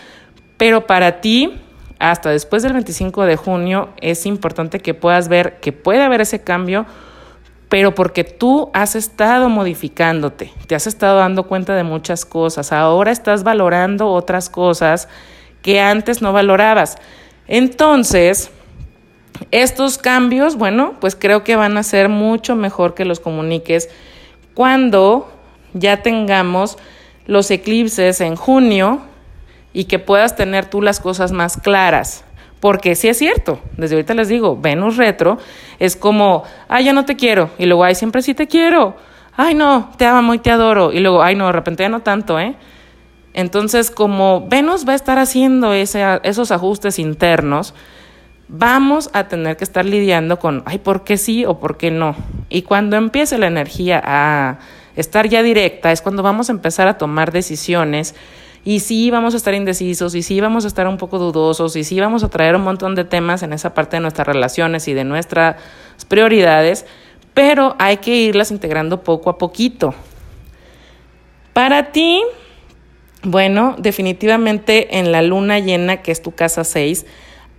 [0.57, 1.59] Pero para ti,
[1.99, 6.41] hasta después del 25 de junio, es importante que puedas ver que puede haber ese
[6.41, 6.85] cambio
[7.69, 13.11] pero porque tú has estado modificándote, te has estado dando cuenta de muchas cosas, ahora
[13.11, 15.09] estás valorando otras cosas
[15.61, 16.97] que antes no valorabas.
[17.47, 18.51] Entonces,
[19.51, 23.89] estos cambios, bueno, pues creo que van a ser mucho mejor que los comuniques
[24.53, 25.31] cuando
[25.73, 26.77] ya tengamos
[27.25, 29.01] los eclipses en junio
[29.73, 32.23] y que puedas tener tú las cosas más claras.
[32.59, 35.37] Porque sí es cierto, desde ahorita les digo, Venus retro
[35.77, 38.95] es como, ay, ya no te quiero, y luego, ay, siempre sí te quiero,
[39.35, 42.01] ay, no, te amo y te adoro, y luego, ay, no, de repente ya no
[42.01, 42.55] tanto, ¿eh?
[43.33, 47.75] Entonces, como Venus va a estar haciendo ese, esos ajustes internos,
[48.47, 52.15] vamos a tener que estar lidiando con, ay, ¿por qué sí o por qué no?
[52.49, 54.57] Y cuando empiece la energía a
[54.95, 58.15] estar ya directa, es cuando vamos a empezar a tomar decisiones
[58.67, 61.85] y sí vamos a estar indecisos, y sí vamos a estar un poco dudosos, y
[61.85, 64.93] sí vamos a traer un montón de temas en esa parte de nuestras relaciones y
[64.93, 65.55] de nuestras
[66.09, 66.85] prioridades,
[67.33, 69.95] pero hay que irlas integrando poco a poquito.
[71.53, 72.21] Para ti,
[73.23, 77.05] bueno, definitivamente en la luna llena, que es tu casa 6,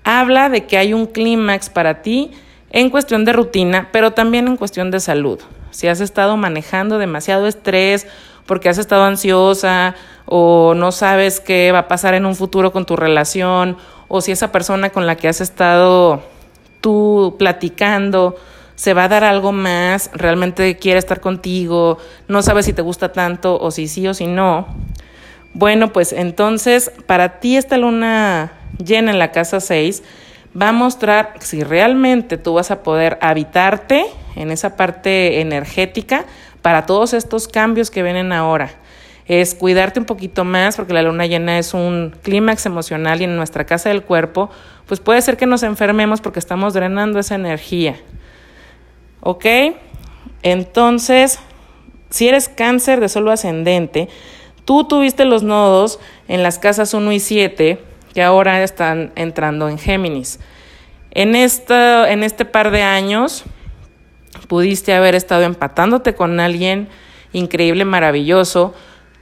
[0.05, 2.33] habla de que hay un clímax para ti
[2.68, 5.40] en cuestión de rutina, pero también en cuestión de salud.
[5.71, 8.07] Si has estado manejando demasiado estrés
[8.44, 9.94] porque has estado ansiosa
[10.31, 14.31] o no sabes qué va a pasar en un futuro con tu relación o si
[14.31, 16.23] esa persona con la que has estado
[16.81, 18.37] tú platicando
[18.75, 23.11] se va a dar algo más, realmente quiere estar contigo, no sabes si te gusta
[23.11, 24.69] tanto o si sí o si no.
[25.55, 28.53] Bueno, pues entonces para ti esta luna
[28.85, 30.03] llena en la casa 6
[30.61, 34.05] va a mostrar si realmente tú vas a poder habitarte
[34.37, 36.27] en esa parte energética
[36.62, 38.71] para todos estos cambios que vienen ahora.
[39.29, 43.37] Es cuidarte un poquito más porque la luna llena es un clímax emocional y en
[43.37, 44.51] nuestra casa del cuerpo,
[44.87, 47.97] pues puede ser que nos enfermemos porque estamos drenando esa energía.
[49.21, 49.45] ¿Ok?
[50.43, 51.38] Entonces,
[52.11, 54.09] si eres cáncer de solo ascendente,
[54.64, 57.83] tú tuviste los nodos en las casas 1 y 7
[58.14, 60.41] que ahora están entrando en Géminis.
[61.11, 63.45] En, esta, en este par de años,
[64.47, 66.88] pudiste haber estado empatándote con alguien
[67.33, 68.75] increíble, maravilloso.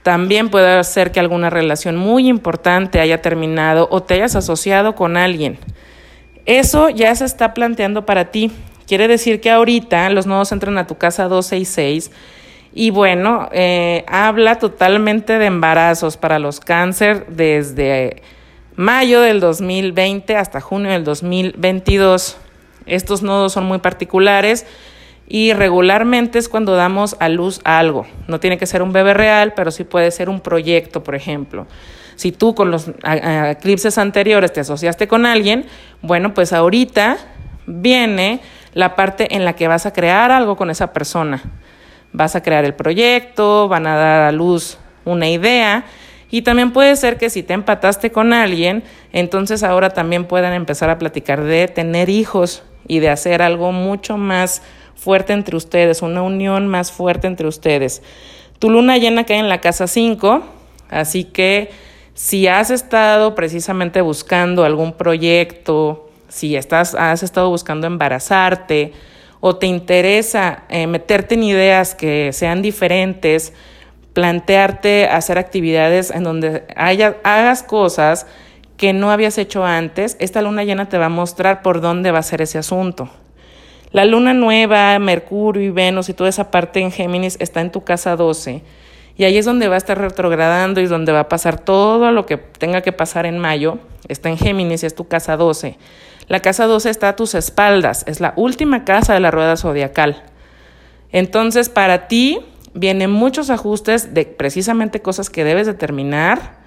[0.07, 5.17] También puede ser que alguna relación muy importante haya terminado o te hayas asociado con
[5.17, 5.59] alguien.
[6.45, 8.49] Eso ya se está planteando para ti.
[8.87, 12.11] Quiere decir que ahorita los nodos entran a tu casa 266
[12.73, 18.21] y bueno, eh, habla totalmente de embarazos para los cáncer desde
[18.77, 22.37] mayo del 2020 hasta junio del 2022.
[22.85, 24.65] Estos nodos son muy particulares
[25.27, 28.05] y regularmente es cuando damos a luz algo.
[28.27, 31.67] No tiene que ser un bebé real, pero sí puede ser un proyecto, por ejemplo.
[32.15, 35.65] Si tú con los eclipses anteriores te asociaste con alguien,
[36.01, 37.17] bueno, pues ahorita
[37.65, 38.39] viene
[38.73, 41.43] la parte en la que vas a crear algo con esa persona.
[42.13, 45.85] Vas a crear el proyecto, van a dar a luz una idea
[46.29, 50.89] Y también puede ser que si te empataste con alguien, entonces ahora también puedan empezar
[50.89, 54.61] a platicar de tener hijos y de hacer algo mucho más
[54.97, 58.01] fuerte entre ustedes, una unión más fuerte entre ustedes.
[58.59, 60.41] Tu luna llena cae en la casa 5,
[60.89, 61.69] así que
[62.13, 68.93] si has estado precisamente buscando algún proyecto, si estás, has estado buscando embarazarte
[69.39, 73.53] o te interesa eh, meterte en ideas que sean diferentes,
[74.13, 78.25] plantearte hacer actividades en donde haya, hagas cosas
[78.77, 82.19] que no habías hecho antes, esta luna llena te va a mostrar por dónde va
[82.19, 83.09] a ser ese asunto.
[83.91, 87.83] La luna nueva, Mercurio y Venus y toda esa parte en Géminis está en tu
[87.83, 88.61] casa 12.
[89.17, 92.25] Y ahí es donde va a estar retrogradando y donde va a pasar todo lo
[92.25, 93.79] que tenga que pasar en mayo.
[94.07, 95.77] Está en Géminis y es tu casa 12.
[96.27, 100.23] La casa 12 está a tus espaldas, es la última casa de la rueda zodiacal.
[101.11, 102.39] Entonces, para ti,
[102.73, 106.57] vienen muchos ajustes de precisamente cosas que debes determinar,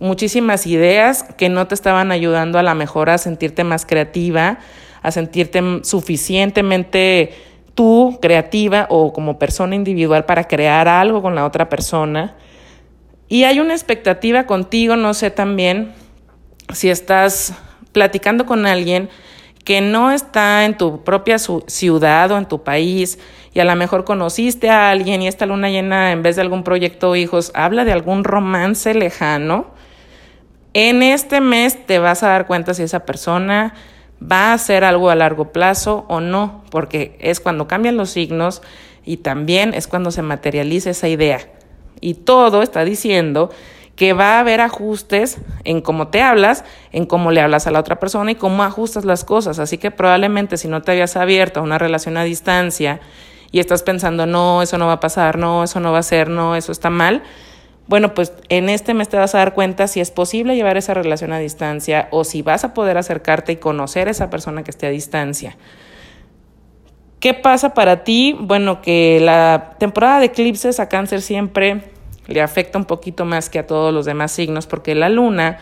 [0.00, 4.58] muchísimas ideas que no te estaban ayudando a la mejor a sentirte más creativa,
[5.02, 7.34] a sentirte suficientemente
[7.74, 12.36] tú creativa o como persona individual para crear algo con la otra persona.
[13.28, 15.92] Y hay una expectativa contigo, no sé también
[16.72, 17.54] si estás
[17.92, 19.08] platicando con alguien
[19.64, 23.18] que no está en tu propia ciudad o en tu país
[23.54, 26.64] y a lo mejor conociste a alguien y esta luna llena en vez de algún
[26.64, 29.66] proyecto hijos habla de algún romance lejano,
[30.74, 33.74] en este mes te vas a dar cuenta si esa persona
[34.30, 38.62] va a hacer algo a largo plazo o no, porque es cuando cambian los signos
[39.04, 41.40] y también es cuando se materializa esa idea.
[42.00, 43.50] Y todo está diciendo
[43.96, 47.80] que va a haber ajustes en cómo te hablas, en cómo le hablas a la
[47.80, 49.58] otra persona y cómo ajustas las cosas.
[49.58, 53.00] Así que probablemente si no te habías abierto a una relación a distancia
[53.50, 56.30] y estás pensando, no, eso no va a pasar, no, eso no va a ser,
[56.30, 57.22] no, eso está mal,
[57.92, 60.94] bueno, pues en este mes te vas a dar cuenta si es posible llevar esa
[60.94, 64.70] relación a distancia o si vas a poder acercarte y conocer a esa persona que
[64.70, 65.58] esté a distancia.
[67.20, 68.34] ¿Qué pasa para ti?
[68.40, 71.82] Bueno, que la temporada de eclipses a cáncer siempre
[72.28, 75.58] le afecta un poquito más que a todos los demás signos porque la luna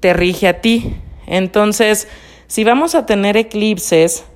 [0.00, 0.96] te rige a ti.
[1.26, 2.08] Entonces,
[2.46, 4.26] si vamos a tener eclipses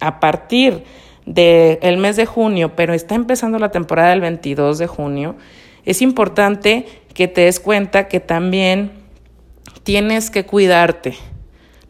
[0.00, 0.84] a partir
[1.26, 5.36] del mes de junio, pero está empezando la temporada del 22 de junio,
[5.84, 8.92] es importante que te des cuenta que también
[9.82, 11.14] tienes que cuidarte.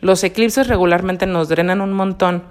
[0.00, 2.44] Los eclipses regularmente nos drenan un montón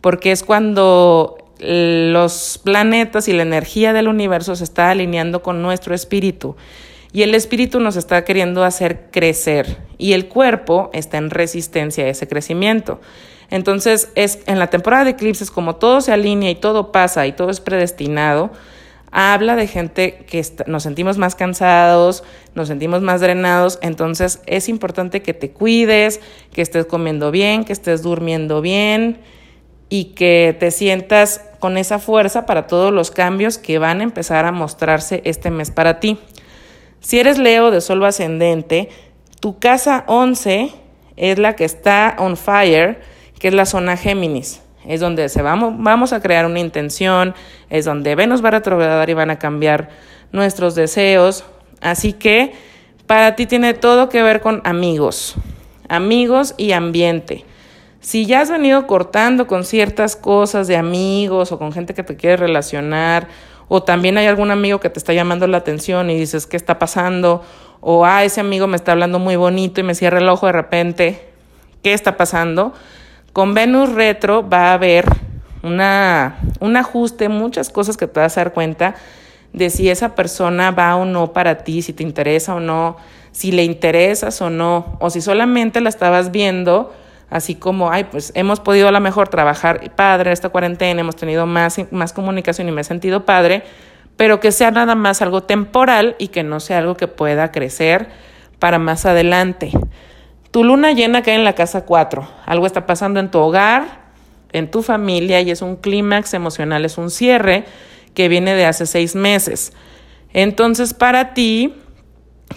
[0.00, 5.94] porque es cuando los planetas y la energía del universo se está alineando con nuestro
[5.94, 6.56] espíritu
[7.12, 12.08] y el espíritu nos está queriendo hacer crecer y el cuerpo está en resistencia a
[12.08, 13.00] ese crecimiento.
[13.48, 17.32] Entonces, es en la temporada de eclipses como todo se alinea y todo pasa y
[17.32, 18.50] todo es predestinado,
[19.18, 22.22] habla de gente que nos sentimos más cansados,
[22.54, 26.20] nos sentimos más drenados, entonces es importante que te cuides,
[26.52, 29.18] que estés comiendo bien, que estés durmiendo bien,
[29.88, 34.44] y que te sientas con esa fuerza para todos los cambios que van a empezar
[34.44, 36.18] a mostrarse este mes para ti.
[37.00, 38.90] Si eres Leo de Sol ascendente,
[39.40, 40.72] tu casa 11
[41.16, 43.00] es la que está on fire,
[43.38, 44.60] que es la zona Géminis.
[44.86, 47.34] Es donde se vamos, vamos a crear una intención,
[47.70, 49.88] es donde Venus va a retrogradar y van a cambiar
[50.32, 51.44] nuestros deseos.
[51.80, 52.52] Así que
[53.06, 55.36] para ti tiene todo que ver con amigos,
[55.88, 57.44] amigos y ambiente.
[58.00, 62.16] Si ya has venido cortando con ciertas cosas de amigos o con gente que te
[62.16, 63.28] quiere relacionar,
[63.68, 66.78] o también hay algún amigo que te está llamando la atención y dices, ¿qué está
[66.78, 67.42] pasando?
[67.80, 70.52] O, ah, ese amigo me está hablando muy bonito y me cierra el ojo de
[70.52, 71.28] repente,
[71.82, 72.72] ¿qué está pasando?
[73.36, 75.04] Con Venus retro va a haber
[75.62, 78.94] una, un ajuste, muchas cosas que te vas a dar cuenta
[79.52, 82.96] de si esa persona va o no para ti, si te interesa o no,
[83.32, 86.94] si le interesas o no, o si solamente la estabas viendo
[87.28, 91.44] así como, ay, pues hemos podido a lo mejor trabajar padre esta cuarentena, hemos tenido
[91.44, 93.64] más, más comunicación y me he sentido padre,
[94.16, 98.08] pero que sea nada más algo temporal y que no sea algo que pueda crecer
[98.58, 99.72] para más adelante.
[100.56, 104.06] Tu luna llena cae en la casa 4, algo está pasando en tu hogar,
[104.52, 107.66] en tu familia y es un clímax emocional, es un cierre
[108.14, 109.74] que viene de hace seis meses.
[110.32, 111.74] Entonces, para ti,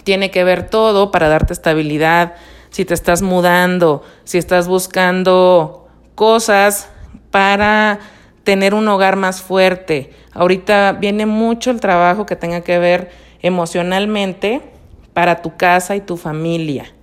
[0.02, 2.36] tiene que ver todo para darte estabilidad,
[2.70, 6.88] si te estás mudando, si estás buscando cosas
[7.30, 7.98] para
[8.44, 10.14] tener un hogar más fuerte.
[10.32, 13.10] Ahorita viene mucho el trabajo que tenga que ver
[13.42, 14.62] emocionalmente
[15.12, 16.94] para tu casa y tu familia.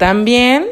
[0.00, 0.66] También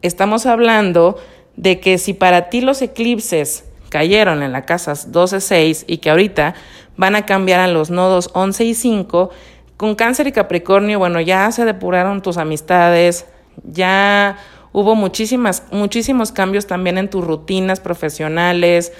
[0.00, 1.18] estamos hablando
[1.56, 6.54] de que si para ti los eclipses cayeron en la casa 12-6 y que ahorita
[6.96, 9.28] van a cambiar a los nodos 11 y 5,
[9.76, 13.26] Con cáncer y Capricornio, bueno, ya se depuraron tus amistades,
[13.64, 14.38] ya
[14.72, 18.94] hubo muchísimas, muchísimos cambios también en tus rutinas profesionales,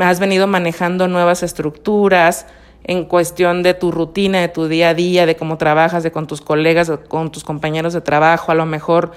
[0.00, 2.46] has venido manejando nuevas estructuras
[2.84, 6.26] en cuestión de tu rutina, de tu día a día, de cómo trabajas, de con
[6.26, 9.12] tus colegas, con tus compañeros de trabajo, a lo mejor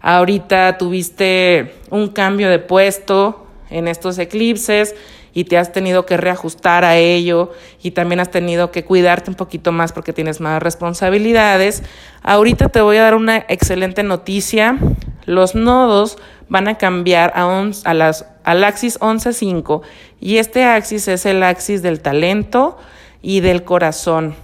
[0.00, 4.94] ahorita tuviste un cambio de puesto en estos eclipses
[5.34, 7.52] y te has tenido que reajustar a ello
[7.82, 11.82] y también has tenido que cuidarte un poquito más porque tienes más responsabilidades.
[12.22, 14.78] Ahorita te voy a dar una excelente noticia.
[15.26, 16.16] Los nodos
[16.48, 19.82] van a cambiar a, a las, al axis 11.5
[20.20, 22.78] y este axis es el axis del talento
[23.22, 24.34] y del corazón.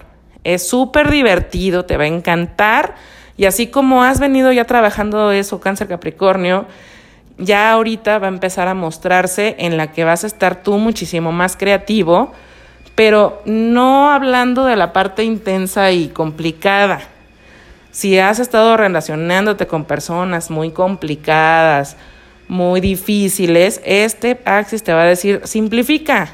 [0.44, 2.94] Es súper divertido, te va a encantar.
[3.36, 6.66] Y así como has venido ya trabajando eso, cáncer Capricornio,
[7.38, 11.32] ya ahorita va a empezar a mostrarse en la que vas a estar tú muchísimo
[11.32, 12.32] más creativo,
[12.94, 17.00] pero no hablando de la parte intensa y complicada.
[17.90, 21.96] Si has estado relacionándote con personas muy complicadas,
[22.48, 26.30] muy difíciles, este Axis te va a decir, simplifica,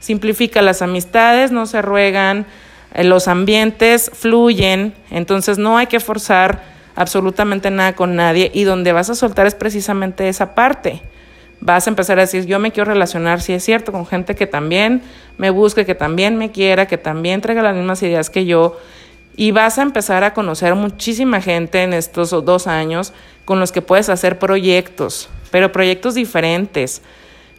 [0.00, 2.46] simplifica las amistades, no se ruegan,
[2.94, 6.62] eh, los ambientes fluyen, entonces no hay que forzar
[6.96, 11.02] absolutamente nada con nadie y donde vas a soltar es precisamente esa parte.
[11.60, 14.46] Vas a empezar a decir, yo me quiero relacionar, si es cierto, con gente que
[14.46, 15.02] también
[15.36, 18.78] me busque, que también me quiera, que también traiga las mismas ideas que yo.
[19.36, 23.12] Y vas a empezar a conocer muchísima gente en estos dos años
[23.44, 27.02] con los que puedes hacer proyectos, pero proyectos diferentes,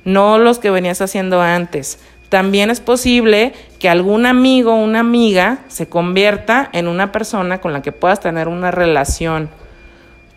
[0.04, 2.00] no los que venías haciendo antes.
[2.32, 7.74] También es posible que algún amigo o una amiga se convierta en una persona con
[7.74, 9.50] la que puedas tener una relación.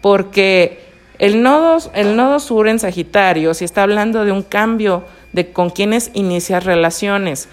[0.00, 0.80] Porque
[1.20, 5.70] el nodo, el nodo sur en Sagitario, si está hablando de un cambio de con
[5.70, 7.48] quienes inicias relaciones.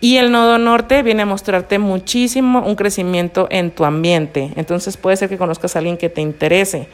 [0.00, 4.50] Y el nodo norte viene a mostrarte muchísimo un crecimiento en tu ambiente.
[4.56, 6.88] Entonces puede ser que conozcas a alguien que te interese.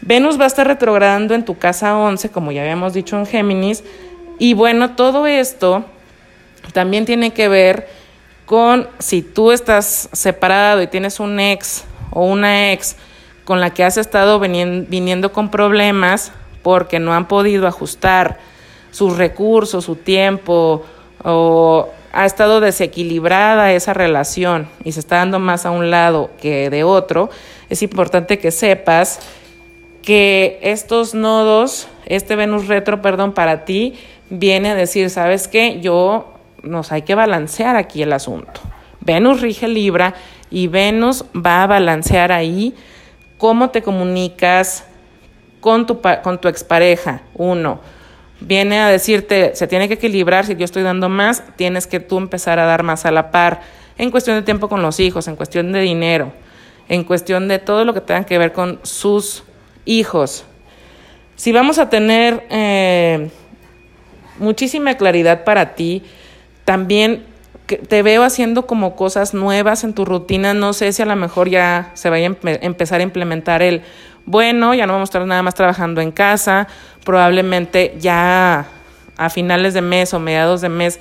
[0.00, 3.84] Venus va a estar retrogradando en tu casa 11, como ya habíamos dicho en Géminis,
[4.38, 5.84] y bueno, todo esto
[6.72, 7.88] también tiene que ver
[8.46, 12.96] con si tú estás separado y tienes un ex o una ex
[13.44, 16.32] con la que has estado viniendo con problemas
[16.62, 18.38] porque no han podido ajustar
[18.90, 20.84] sus recursos, su tiempo
[21.22, 26.70] o ha estado desequilibrada esa relación y se está dando más a un lado que
[26.70, 27.28] de otro,
[27.68, 29.20] es importante que sepas
[30.04, 33.94] que estos nodos, este Venus retro, perdón, para ti,
[34.30, 35.80] viene a decir, ¿sabes qué?
[35.80, 38.60] Yo nos hay que balancear aquí el asunto.
[39.00, 40.14] Venus rige Libra
[40.50, 42.74] y Venus va a balancear ahí
[43.38, 44.84] cómo te comunicas
[45.60, 47.22] con tu, con tu expareja.
[47.34, 47.80] Uno,
[48.40, 52.18] viene a decirte, se tiene que equilibrar, si yo estoy dando más, tienes que tú
[52.18, 53.62] empezar a dar más a la par,
[53.96, 56.32] en cuestión de tiempo con los hijos, en cuestión de dinero,
[56.88, 59.44] en cuestión de todo lo que tenga que ver con sus
[59.84, 60.44] hijos.
[61.36, 63.30] Si vamos a tener eh,
[64.38, 66.02] muchísima claridad para ti.
[66.64, 67.24] También
[67.66, 70.54] te veo haciendo como cosas nuevas en tu rutina.
[70.54, 73.82] No sé si a lo mejor ya se vaya a empezar a implementar el,
[74.26, 76.68] bueno, ya no vamos a estar nada más trabajando en casa.
[77.04, 78.66] Probablemente ya
[79.16, 81.00] a finales de mes o mediados de mes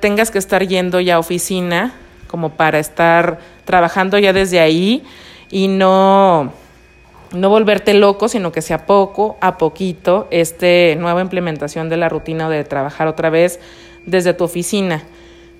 [0.00, 1.92] tengas que estar yendo ya a oficina
[2.28, 5.02] como para estar trabajando ya desde ahí
[5.50, 6.52] y no
[7.36, 12.48] no volverte loco, sino que sea poco a poquito este nueva implementación de la rutina
[12.48, 13.60] de trabajar otra vez
[14.04, 15.02] desde tu oficina.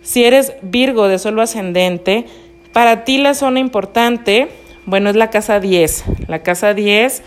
[0.03, 2.27] Si eres Virgo de suelo ascendente,
[2.73, 4.49] para ti la zona importante,
[4.85, 6.05] bueno, es la casa 10.
[6.29, 7.23] La casa 10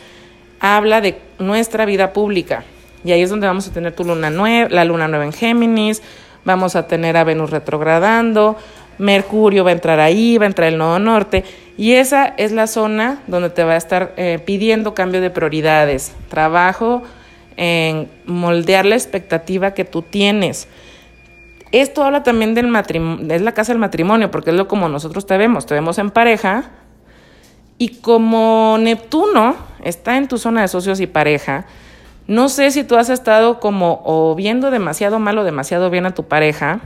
[0.60, 2.64] habla de nuestra vida pública.
[3.04, 6.02] Y ahí es donde vamos a tener tu luna nueva, la luna nueva en Géminis,
[6.44, 8.58] vamos a tener a Venus retrogradando,
[9.00, 11.44] Mercurio va a entrar ahí, va a entrar el nodo norte
[11.78, 16.14] y esa es la zona donde te va a estar eh, pidiendo cambio de prioridades,
[16.28, 17.02] trabajo
[17.56, 20.68] en moldear la expectativa que tú tienes.
[21.72, 25.26] Esto habla también del matrimonio, es la casa del matrimonio, porque es lo como nosotros
[25.26, 26.72] te vemos, te vemos en pareja
[27.78, 31.66] y como Neptuno está en tu zona de socios y pareja,
[32.28, 36.14] no sé si tú has estado como o viendo demasiado mal o demasiado bien a
[36.14, 36.82] tu pareja,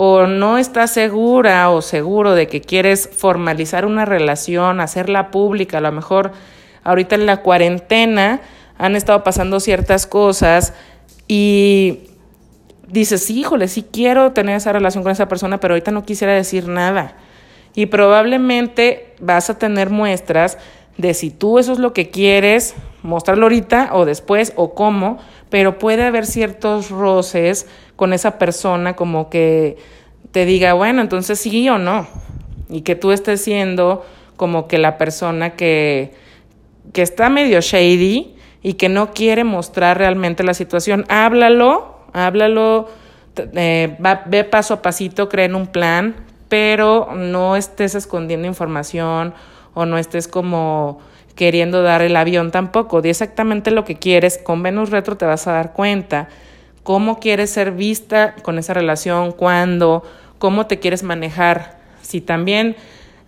[0.00, 5.80] o no estás segura o seguro de que quieres formalizar una relación, hacerla pública, a
[5.80, 6.30] lo mejor
[6.84, 8.40] ahorita en la cuarentena
[8.78, 10.72] han estado pasando ciertas cosas
[11.26, 12.10] y
[12.86, 16.68] dices, híjole, sí quiero tener esa relación con esa persona, pero ahorita no quisiera decir
[16.68, 17.16] nada.
[17.74, 20.58] Y probablemente vas a tener muestras
[20.96, 25.18] de si tú eso es lo que quieres, mostrarlo ahorita o después o cómo,
[25.50, 29.76] pero puede haber ciertos roces con esa persona como que
[30.32, 32.06] te diga, bueno, entonces sí o no.
[32.68, 34.04] Y que tú estés siendo
[34.36, 36.12] como que la persona que,
[36.92, 41.04] que está medio shady y que no quiere mostrar realmente la situación.
[41.08, 42.88] Háblalo, háblalo,
[43.36, 43.96] eh,
[44.26, 46.16] ve paso a pasito, creen un plan,
[46.48, 49.34] pero no estés escondiendo información
[49.74, 51.00] o no estés como
[51.38, 53.00] queriendo dar el avión tampoco.
[53.00, 54.38] Di exactamente lo que quieres.
[54.38, 56.28] Con Venus Retro te vas a dar cuenta
[56.82, 60.02] cómo quieres ser vista con esa relación, cuándo,
[60.38, 61.78] cómo te quieres manejar.
[62.02, 62.74] Si también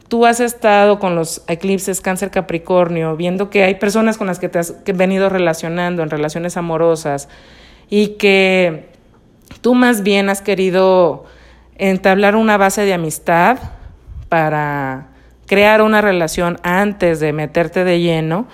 [0.08, 4.48] tú has estado con los eclipses cáncer capricornio, viendo que hay personas con las que
[4.48, 7.28] te has venido relacionando en relaciones amorosas
[7.88, 8.88] y que
[9.60, 11.26] tú más bien has querido
[11.76, 13.58] entablar una base de amistad
[14.28, 15.09] para
[15.50, 18.46] crear una relación antes de meterte de lleno,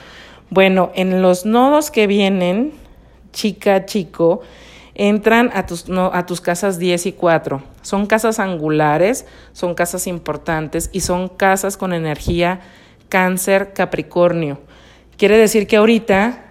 [0.48, 2.72] bueno, en los nodos que vienen,
[3.34, 4.40] chica, chico,
[4.94, 7.62] entran a tus, a tus casas 10 y 4.
[7.82, 12.60] Son casas angulares, son casas importantes y son casas con energía
[13.10, 14.62] cáncer capricornio.
[15.18, 16.46] Quiere decir que ahorita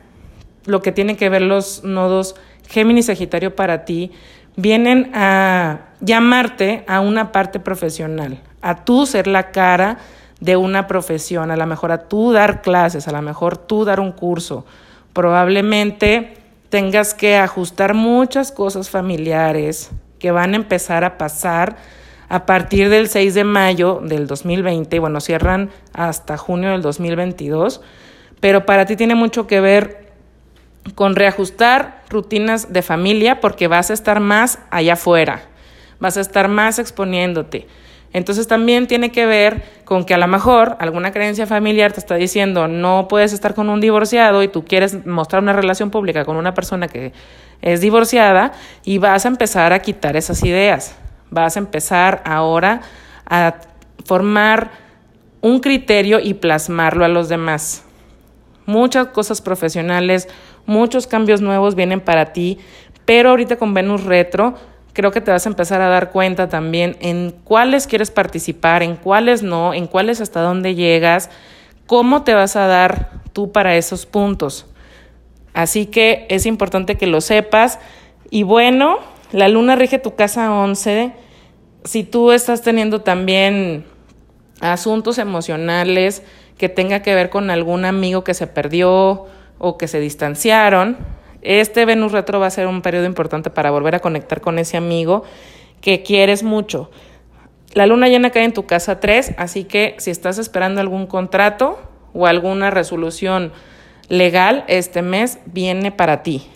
[0.66, 2.36] lo que tienen que ver los nodos
[2.70, 4.12] Géminis Sagitario para ti
[4.58, 9.98] vienen a llamarte a una parte profesional, a tú ser la cara
[10.40, 14.00] de una profesión, a lo mejor a tú dar clases, a lo mejor tú dar
[14.00, 14.66] un curso.
[15.14, 16.34] Probablemente
[16.70, 21.78] tengas que ajustar muchas cosas familiares que van a empezar a pasar
[22.28, 27.82] a partir del 6 de mayo del 2020, bueno, cierran hasta junio del 2022,
[28.40, 30.12] pero para ti tiene mucho que ver
[30.96, 35.44] con reajustar rutinas de familia porque vas a estar más allá afuera,
[36.00, 37.68] vas a estar más exponiéndote.
[38.16, 42.16] Entonces también tiene que ver con que a lo mejor alguna creencia familiar te está
[42.16, 46.38] diciendo no puedes estar con un divorciado y tú quieres mostrar una relación pública con
[46.38, 47.12] una persona que
[47.62, 48.54] es divorciada
[48.86, 50.96] y vas a empezar a quitar esas ideas.
[51.30, 52.80] Vas a empezar ahora
[53.30, 53.56] a
[54.06, 54.72] formar
[55.42, 57.84] un criterio y plasmarlo a los demás.
[58.66, 60.30] Muchas cosas profesionales,
[60.66, 62.60] muchos cambios nuevos vienen para ti,
[63.04, 64.56] pero ahorita con Venus retro
[64.96, 68.96] creo que te vas a empezar a dar cuenta también en cuáles quieres participar, en
[68.96, 71.30] cuáles no, en cuáles hasta dónde llegas,
[71.86, 74.66] cómo te vas a dar tú para esos puntos.
[75.54, 77.78] Así que es importante que lo sepas.
[78.30, 79.00] Y bueno,
[79.34, 81.12] la luna rige tu casa 11.
[81.84, 83.86] Si tú estás teniendo también
[84.62, 86.24] asuntos emocionales
[86.58, 89.26] que tenga que ver con algún amigo que se perdió
[89.58, 90.98] o que se distanciaron,
[91.46, 94.78] este Venus retro va a ser un periodo importante para volver a conectar con ese
[94.78, 95.24] amigo
[95.82, 96.90] que quieres mucho.
[97.74, 101.80] La luna llena cae en tu casa 3, así que si estás esperando algún contrato
[102.14, 103.52] o alguna resolución
[104.10, 106.48] legal, este mes viene para ti.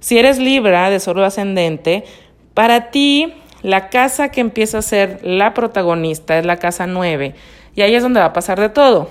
[0.00, 2.04] Si eres Libra de solo ascendente,
[2.54, 7.34] para ti la casa que empieza a ser la protagonista es la casa 9
[7.74, 9.10] y ahí es donde va a pasar de todo.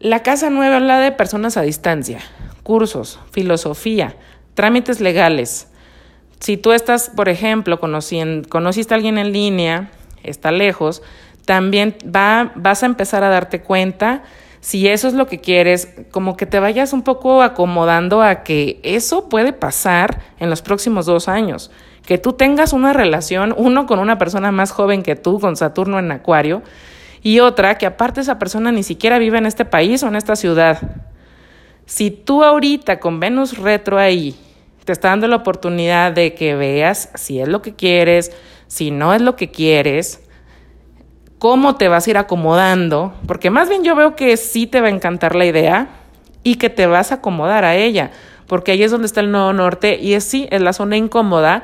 [0.00, 2.20] La casa 9 habla de personas a distancia,
[2.68, 4.14] cursos, filosofía,
[4.52, 5.68] trámites legales.
[6.38, 9.90] Si tú estás, por ejemplo, conociste a alguien en línea,
[10.22, 11.02] está lejos,
[11.46, 14.22] también va, vas a empezar a darte cuenta
[14.60, 18.80] si eso es lo que quieres, como que te vayas un poco acomodando a que
[18.82, 21.70] eso puede pasar en los próximos dos años.
[22.04, 25.98] Que tú tengas una relación, uno con una persona más joven que tú, con Saturno
[25.98, 26.60] en Acuario,
[27.22, 30.36] y otra que aparte esa persona ni siquiera vive en este país o en esta
[30.36, 31.06] ciudad.
[31.88, 34.36] Si tú ahorita con Venus retro ahí
[34.84, 38.30] te está dando la oportunidad de que veas si es lo que quieres,
[38.66, 40.22] si no es lo que quieres,
[41.38, 44.88] cómo te vas a ir acomodando, porque más bien yo veo que sí te va
[44.88, 45.88] a encantar la idea
[46.42, 48.10] y que te vas a acomodar a ella,
[48.48, 51.62] porque ahí es donde está el nuevo norte y es sí, es la zona incómoda,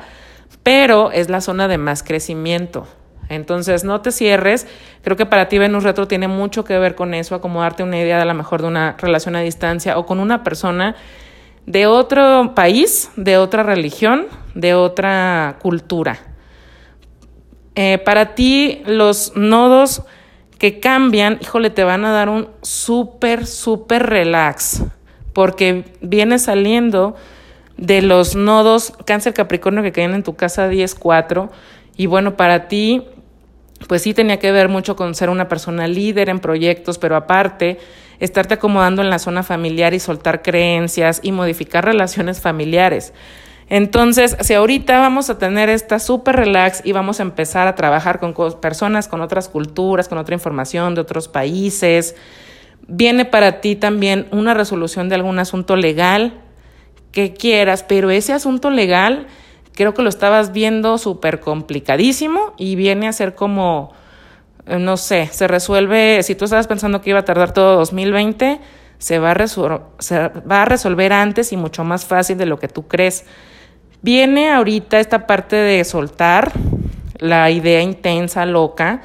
[0.63, 2.87] pero es la zona de más crecimiento.
[3.29, 4.67] Entonces, no te cierres.
[5.03, 8.17] Creo que para ti Venus Retro tiene mucho que ver con eso, acomodarte una idea
[8.17, 10.95] de a lo mejor de una relación a distancia o con una persona
[11.65, 16.19] de otro país, de otra religión, de otra cultura.
[17.75, 20.03] Eh, para ti, los nodos
[20.57, 24.83] que cambian, híjole, te van a dar un súper, súper relax,
[25.33, 27.15] porque viene saliendo
[27.77, 31.49] de los nodos cáncer capricornio que caen en tu casa 10-4.
[31.97, 33.03] Y bueno, para ti
[33.87, 37.79] pues sí tenía que ver mucho con ser una persona líder en proyectos, pero aparte,
[38.19, 43.13] estarte acomodando en la zona familiar y soltar creencias y modificar relaciones familiares.
[43.67, 48.19] Entonces, si ahorita vamos a tener esta súper relax y vamos a empezar a trabajar
[48.19, 52.15] con personas con otras culturas, con otra información de otros países,
[52.87, 56.33] viene para ti también una resolución de algún asunto legal
[57.11, 59.27] que quieras, pero ese asunto legal
[59.75, 63.93] creo que lo estabas viendo súper complicadísimo y viene a ser como,
[64.65, 68.59] eh, no sé, se resuelve, si tú estabas pensando que iba a tardar todo 2020,
[68.97, 69.47] se va, a
[69.99, 73.25] se va a resolver antes y mucho más fácil de lo que tú crees.
[74.01, 76.53] Viene ahorita esta parte de soltar
[77.19, 79.01] la idea intensa, loca,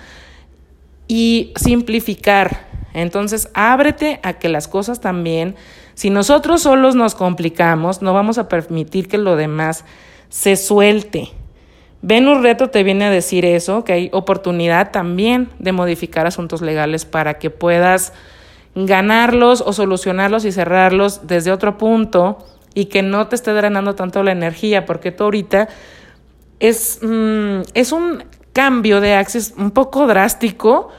[1.08, 2.68] y simplificar.
[2.94, 5.56] Entonces, ábrete a que las cosas también,
[5.94, 9.84] si nosotros solos nos complicamos, no vamos a permitir que lo demás
[10.30, 11.28] se suelte.
[12.02, 17.04] Venus Reto te viene a decir eso, que hay oportunidad también de modificar asuntos legales
[17.04, 18.14] para que puedas
[18.74, 22.38] ganarlos o solucionarlos y cerrarlos desde otro punto
[22.72, 25.68] y que no te esté drenando tanto la energía, porque tú ahorita
[26.60, 30.90] es, mm, es un cambio de axis un poco drástico,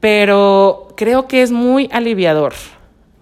[0.00, 2.54] pero creo que es muy aliviador.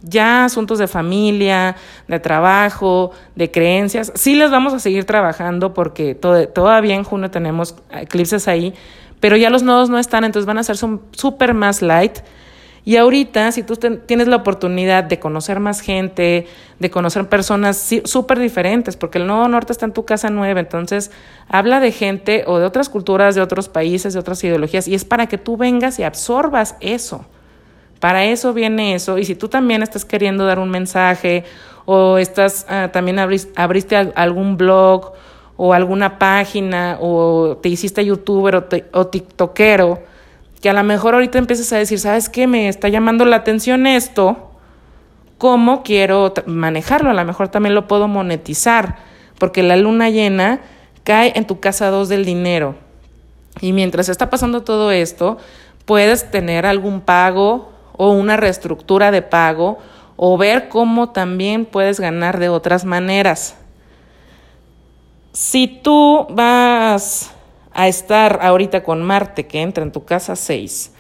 [0.09, 1.75] Ya asuntos de familia,
[2.07, 7.75] de trabajo, de creencias, sí les vamos a seguir trabajando porque todavía en junio tenemos
[7.91, 8.73] eclipses ahí,
[9.19, 12.19] pero ya los nodos no están, entonces van a ser súper más light.
[12.85, 16.47] Y ahorita, si tú tienes la oportunidad de conocer más gente,
[16.79, 21.11] de conocer personas súper diferentes, porque el Nodo Norte está en tu casa nueva, entonces
[21.49, 25.05] habla de gente o de otras culturas, de otros países, de otras ideologías, y es
[25.05, 27.27] para que tú vengas y absorbas eso.
[28.07, 29.19] Para eso viene eso.
[29.19, 31.43] Y si tú también estás queriendo dar un mensaje
[31.87, 35.15] o estás ah, también abriste, algún blog
[35.57, 40.05] o alguna página o te hiciste youtuber o, o tiktokero,
[40.63, 42.47] que a lo mejor ahorita empiezas a decir, ¿sabes qué?
[42.47, 44.53] Me está llamando la atención esto,
[45.37, 47.11] ¿cómo quiero manejarlo?
[47.11, 48.99] A lo mejor también lo puedo monetizar,
[49.37, 50.61] porque la luna llena
[51.03, 52.77] cae en tu casa 2 del dinero.
[53.61, 55.39] Y mientras está pasando todo esto,
[55.87, 59.79] puedes tener algún pago o una reestructura de pago
[60.17, 63.57] o ver cómo también puedes ganar de otras maneras.
[65.33, 67.33] Si tú vas
[67.73, 70.93] a estar ahorita con Marte que entra en tu casa 6,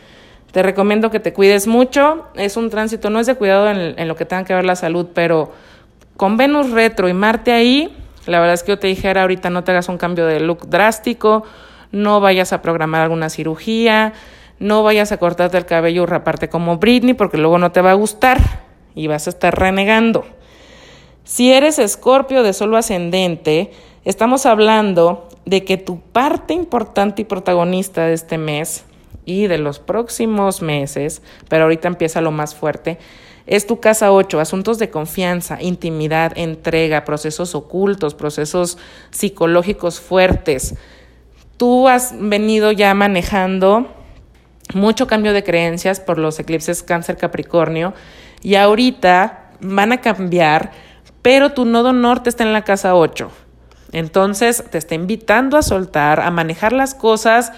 [0.52, 2.26] te recomiendo que te cuides mucho.
[2.34, 5.08] Es un tránsito, no es de cuidado en, lo que tenga que ver la salud,
[5.14, 5.52] pero
[6.16, 7.94] con Venus retro y Marte ahí,
[8.26, 10.68] la verdad es que yo te dijera ahorita no te hagas un cambio de look
[10.68, 11.44] drástico,
[11.92, 14.12] no vayas a programar alguna cirugía,
[14.58, 17.90] no vayas a cortarte el cabello y raparte como Britney porque luego no te va
[17.90, 18.40] a gustar
[18.94, 20.24] y vas a estar renegando.
[21.24, 23.72] Si eres escorpio de solo ascendente,
[24.04, 28.84] estamos hablando de que tu parte importante y protagonista de este mes
[29.24, 32.98] y de los próximos meses, pero ahorita empieza lo más fuerte,
[33.46, 38.76] es tu casa 8, asuntos de confianza, intimidad, entrega, procesos ocultos, procesos
[39.10, 40.74] psicológicos fuertes.
[41.56, 43.88] Tú has venido ya manejando
[44.74, 47.94] mucho cambio de creencias por los eclipses cáncer capricornio
[48.42, 50.72] y ahorita van a cambiar,
[51.22, 53.30] pero tu nodo norte está en la casa 8.
[53.92, 57.52] Entonces te está invitando a soltar, a manejar las cosas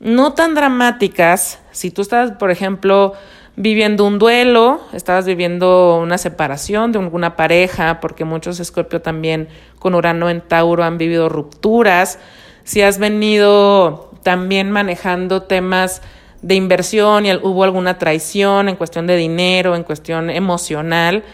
[0.00, 1.60] no tan dramáticas.
[1.70, 3.12] Si tú estás, por ejemplo,
[3.54, 9.94] viviendo un duelo, estabas viviendo una separación de alguna pareja, porque muchos Escorpio también con
[9.94, 12.18] Urano en Tauro han vivido rupturas.
[12.64, 16.02] Si has venido también manejando temas
[16.42, 21.24] de inversión y hubo alguna traición en cuestión de dinero, en cuestión emocional,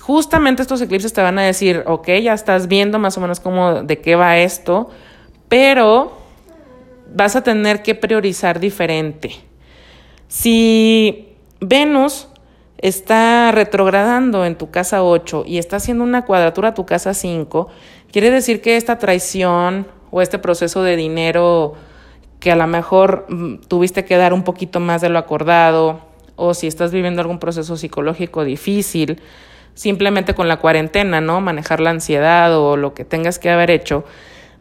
[0.00, 3.82] justamente estos eclipses te van a decir, ok, ya estás viendo más o menos cómo,
[3.82, 4.88] de qué va esto,
[5.48, 6.16] pero
[7.14, 9.32] vas a tener que priorizar diferente.
[10.28, 12.28] Si Venus
[12.78, 17.68] está retrogradando en tu casa 8 y está haciendo una cuadratura a tu casa 5,
[18.10, 21.74] quiere decir que esta traición o este proceso de dinero
[22.40, 26.00] que a lo mejor mm, tuviste que dar un poquito más de lo acordado,
[26.36, 29.20] o si estás viviendo algún proceso psicológico difícil,
[29.74, 31.40] simplemente con la cuarentena, ¿no?
[31.40, 34.04] Manejar la ansiedad o lo que tengas que haber hecho,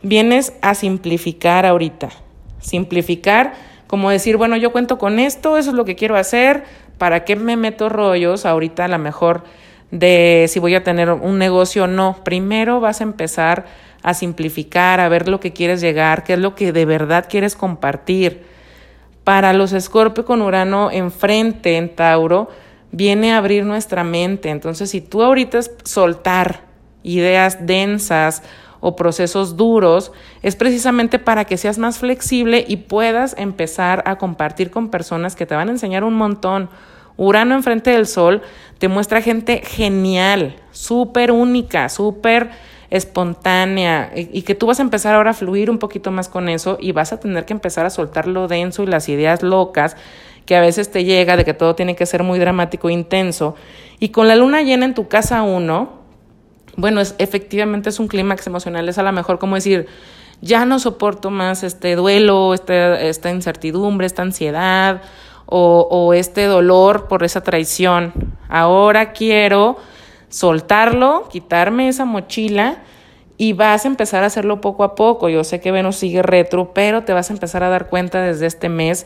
[0.01, 2.09] vienes a simplificar ahorita.
[2.59, 3.53] Simplificar
[3.87, 6.65] como decir, bueno, yo cuento con esto, eso es lo que quiero hacer,
[6.97, 9.43] ¿para qué me meto rollos ahorita a lo mejor
[9.91, 12.17] de si voy a tener un negocio o no?
[12.23, 13.65] Primero vas a empezar
[14.03, 17.55] a simplificar, a ver lo que quieres llegar, qué es lo que de verdad quieres
[17.55, 18.43] compartir.
[19.23, 22.49] Para los Escorpio con Urano enfrente en Tauro,
[22.91, 24.49] viene a abrir nuestra mente.
[24.49, 26.61] Entonces, si tú ahorita es soltar
[27.03, 28.43] ideas densas
[28.79, 30.11] o procesos duros,
[30.41, 35.45] es precisamente para que seas más flexible y puedas empezar a compartir con personas que
[35.45, 36.69] te van a enseñar un montón.
[37.17, 38.41] Urano enfrente del Sol
[38.77, 42.51] te muestra gente genial, súper única, súper
[42.89, 46.77] espontánea y, que tú vas a empezar ahora a fluir un poquito más con eso
[46.79, 49.97] y vas a tener que empezar a soltar lo denso y las ideas locas
[50.45, 53.55] que a veces te llega de que todo tiene que ser muy dramático e intenso.
[53.99, 56.03] Y con la luna llena en tu casa uno,
[56.77, 59.87] bueno, es, efectivamente es un clímax emocional, es a lo mejor como decir,
[60.39, 65.01] ya no soporto más este duelo, esta incertidumbre, esta ansiedad
[65.47, 68.13] o, o este dolor por esa traición.
[68.47, 69.77] Ahora quiero
[70.29, 72.77] soltarlo, quitarme esa mochila
[73.37, 75.29] y vas a empezar a hacerlo poco a poco.
[75.29, 78.45] Yo sé que Venus sigue retro, pero te vas a empezar a dar cuenta desde
[78.45, 79.05] este mes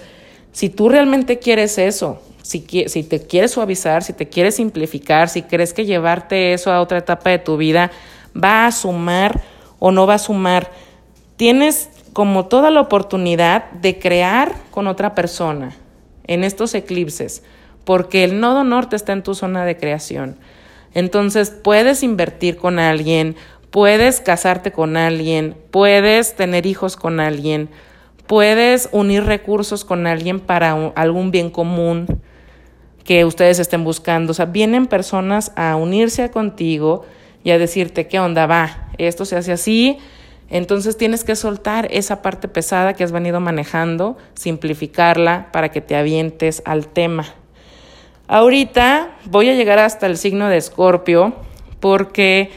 [0.51, 5.43] si tú realmente quieres eso, si, si te quieres suavizar, si te quieres simplificar, si
[5.43, 7.91] crees que llevarte eso a otra etapa de tu vida
[8.35, 9.41] va a sumar
[9.79, 10.69] o no va a sumar
[11.37, 15.75] tienes como toda la oportunidad de crear con otra persona
[16.25, 17.43] en estos eclipses,
[17.83, 20.37] porque el nodo norte está en tu zona de creación.
[20.93, 23.35] Entonces puedes invertir con alguien,
[23.69, 27.69] puedes casarte con alguien, puedes tener hijos con alguien,
[28.27, 32.07] puedes unir recursos con alguien para algún bien común
[33.03, 34.31] que ustedes estén buscando.
[34.31, 37.05] O sea, vienen personas a unirse contigo
[37.43, 38.89] y a decirte, ¿qué onda va?
[38.97, 39.97] Esto se hace así,
[40.51, 45.95] entonces tienes que soltar esa parte pesada que has venido manejando, simplificarla para que te
[45.95, 47.25] avientes al tema.
[48.27, 51.33] Ahorita voy a llegar hasta el signo de Escorpio
[51.79, 52.51] porque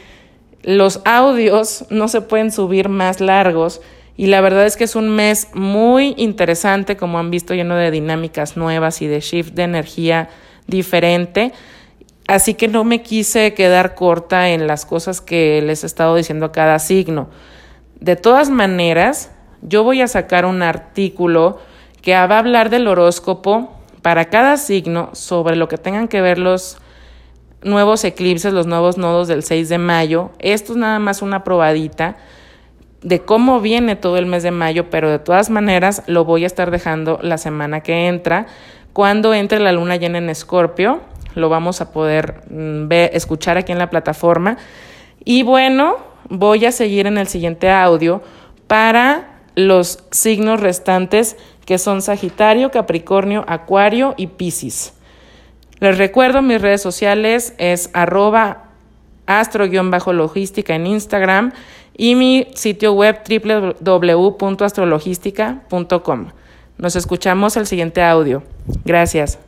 [0.61, 3.81] los audios no se pueden subir más largos
[4.17, 7.91] y la verdad es que es un mes muy interesante, como han visto, lleno de
[7.91, 10.29] dinámicas nuevas y de shift de energía
[10.67, 11.53] diferente.
[12.27, 16.47] Así que no me quise quedar corta en las cosas que les he estado diciendo
[16.47, 17.29] a cada signo.
[17.99, 19.31] De todas maneras,
[19.61, 21.59] yo voy a sacar un artículo
[22.01, 23.71] que va a hablar del horóscopo
[24.01, 26.77] para cada signo sobre lo que tengan que ver los
[27.63, 30.29] nuevos eclipses, los nuevos nodos del 6 de mayo.
[30.39, 32.15] Esto es nada más una probadita
[33.01, 36.47] de cómo viene todo el mes de mayo, pero de todas maneras lo voy a
[36.47, 38.45] estar dejando la semana que entra.
[38.93, 41.01] Cuando entre la luna llena en Escorpio,
[41.35, 44.57] lo vamos a poder mm, ver, escuchar aquí en la plataforma.
[45.23, 45.97] Y bueno,
[46.29, 48.21] voy a seguir en el siguiente audio
[48.67, 54.93] para los signos restantes que son Sagitario, Capricornio, Acuario y Piscis.
[55.79, 58.65] Les recuerdo mis redes sociales es arroba
[59.25, 61.51] astro-logística en Instagram
[61.97, 66.27] y mi sitio web www.astrologística.com.
[66.77, 68.43] Nos escuchamos el siguiente audio.
[68.83, 69.39] Gracias.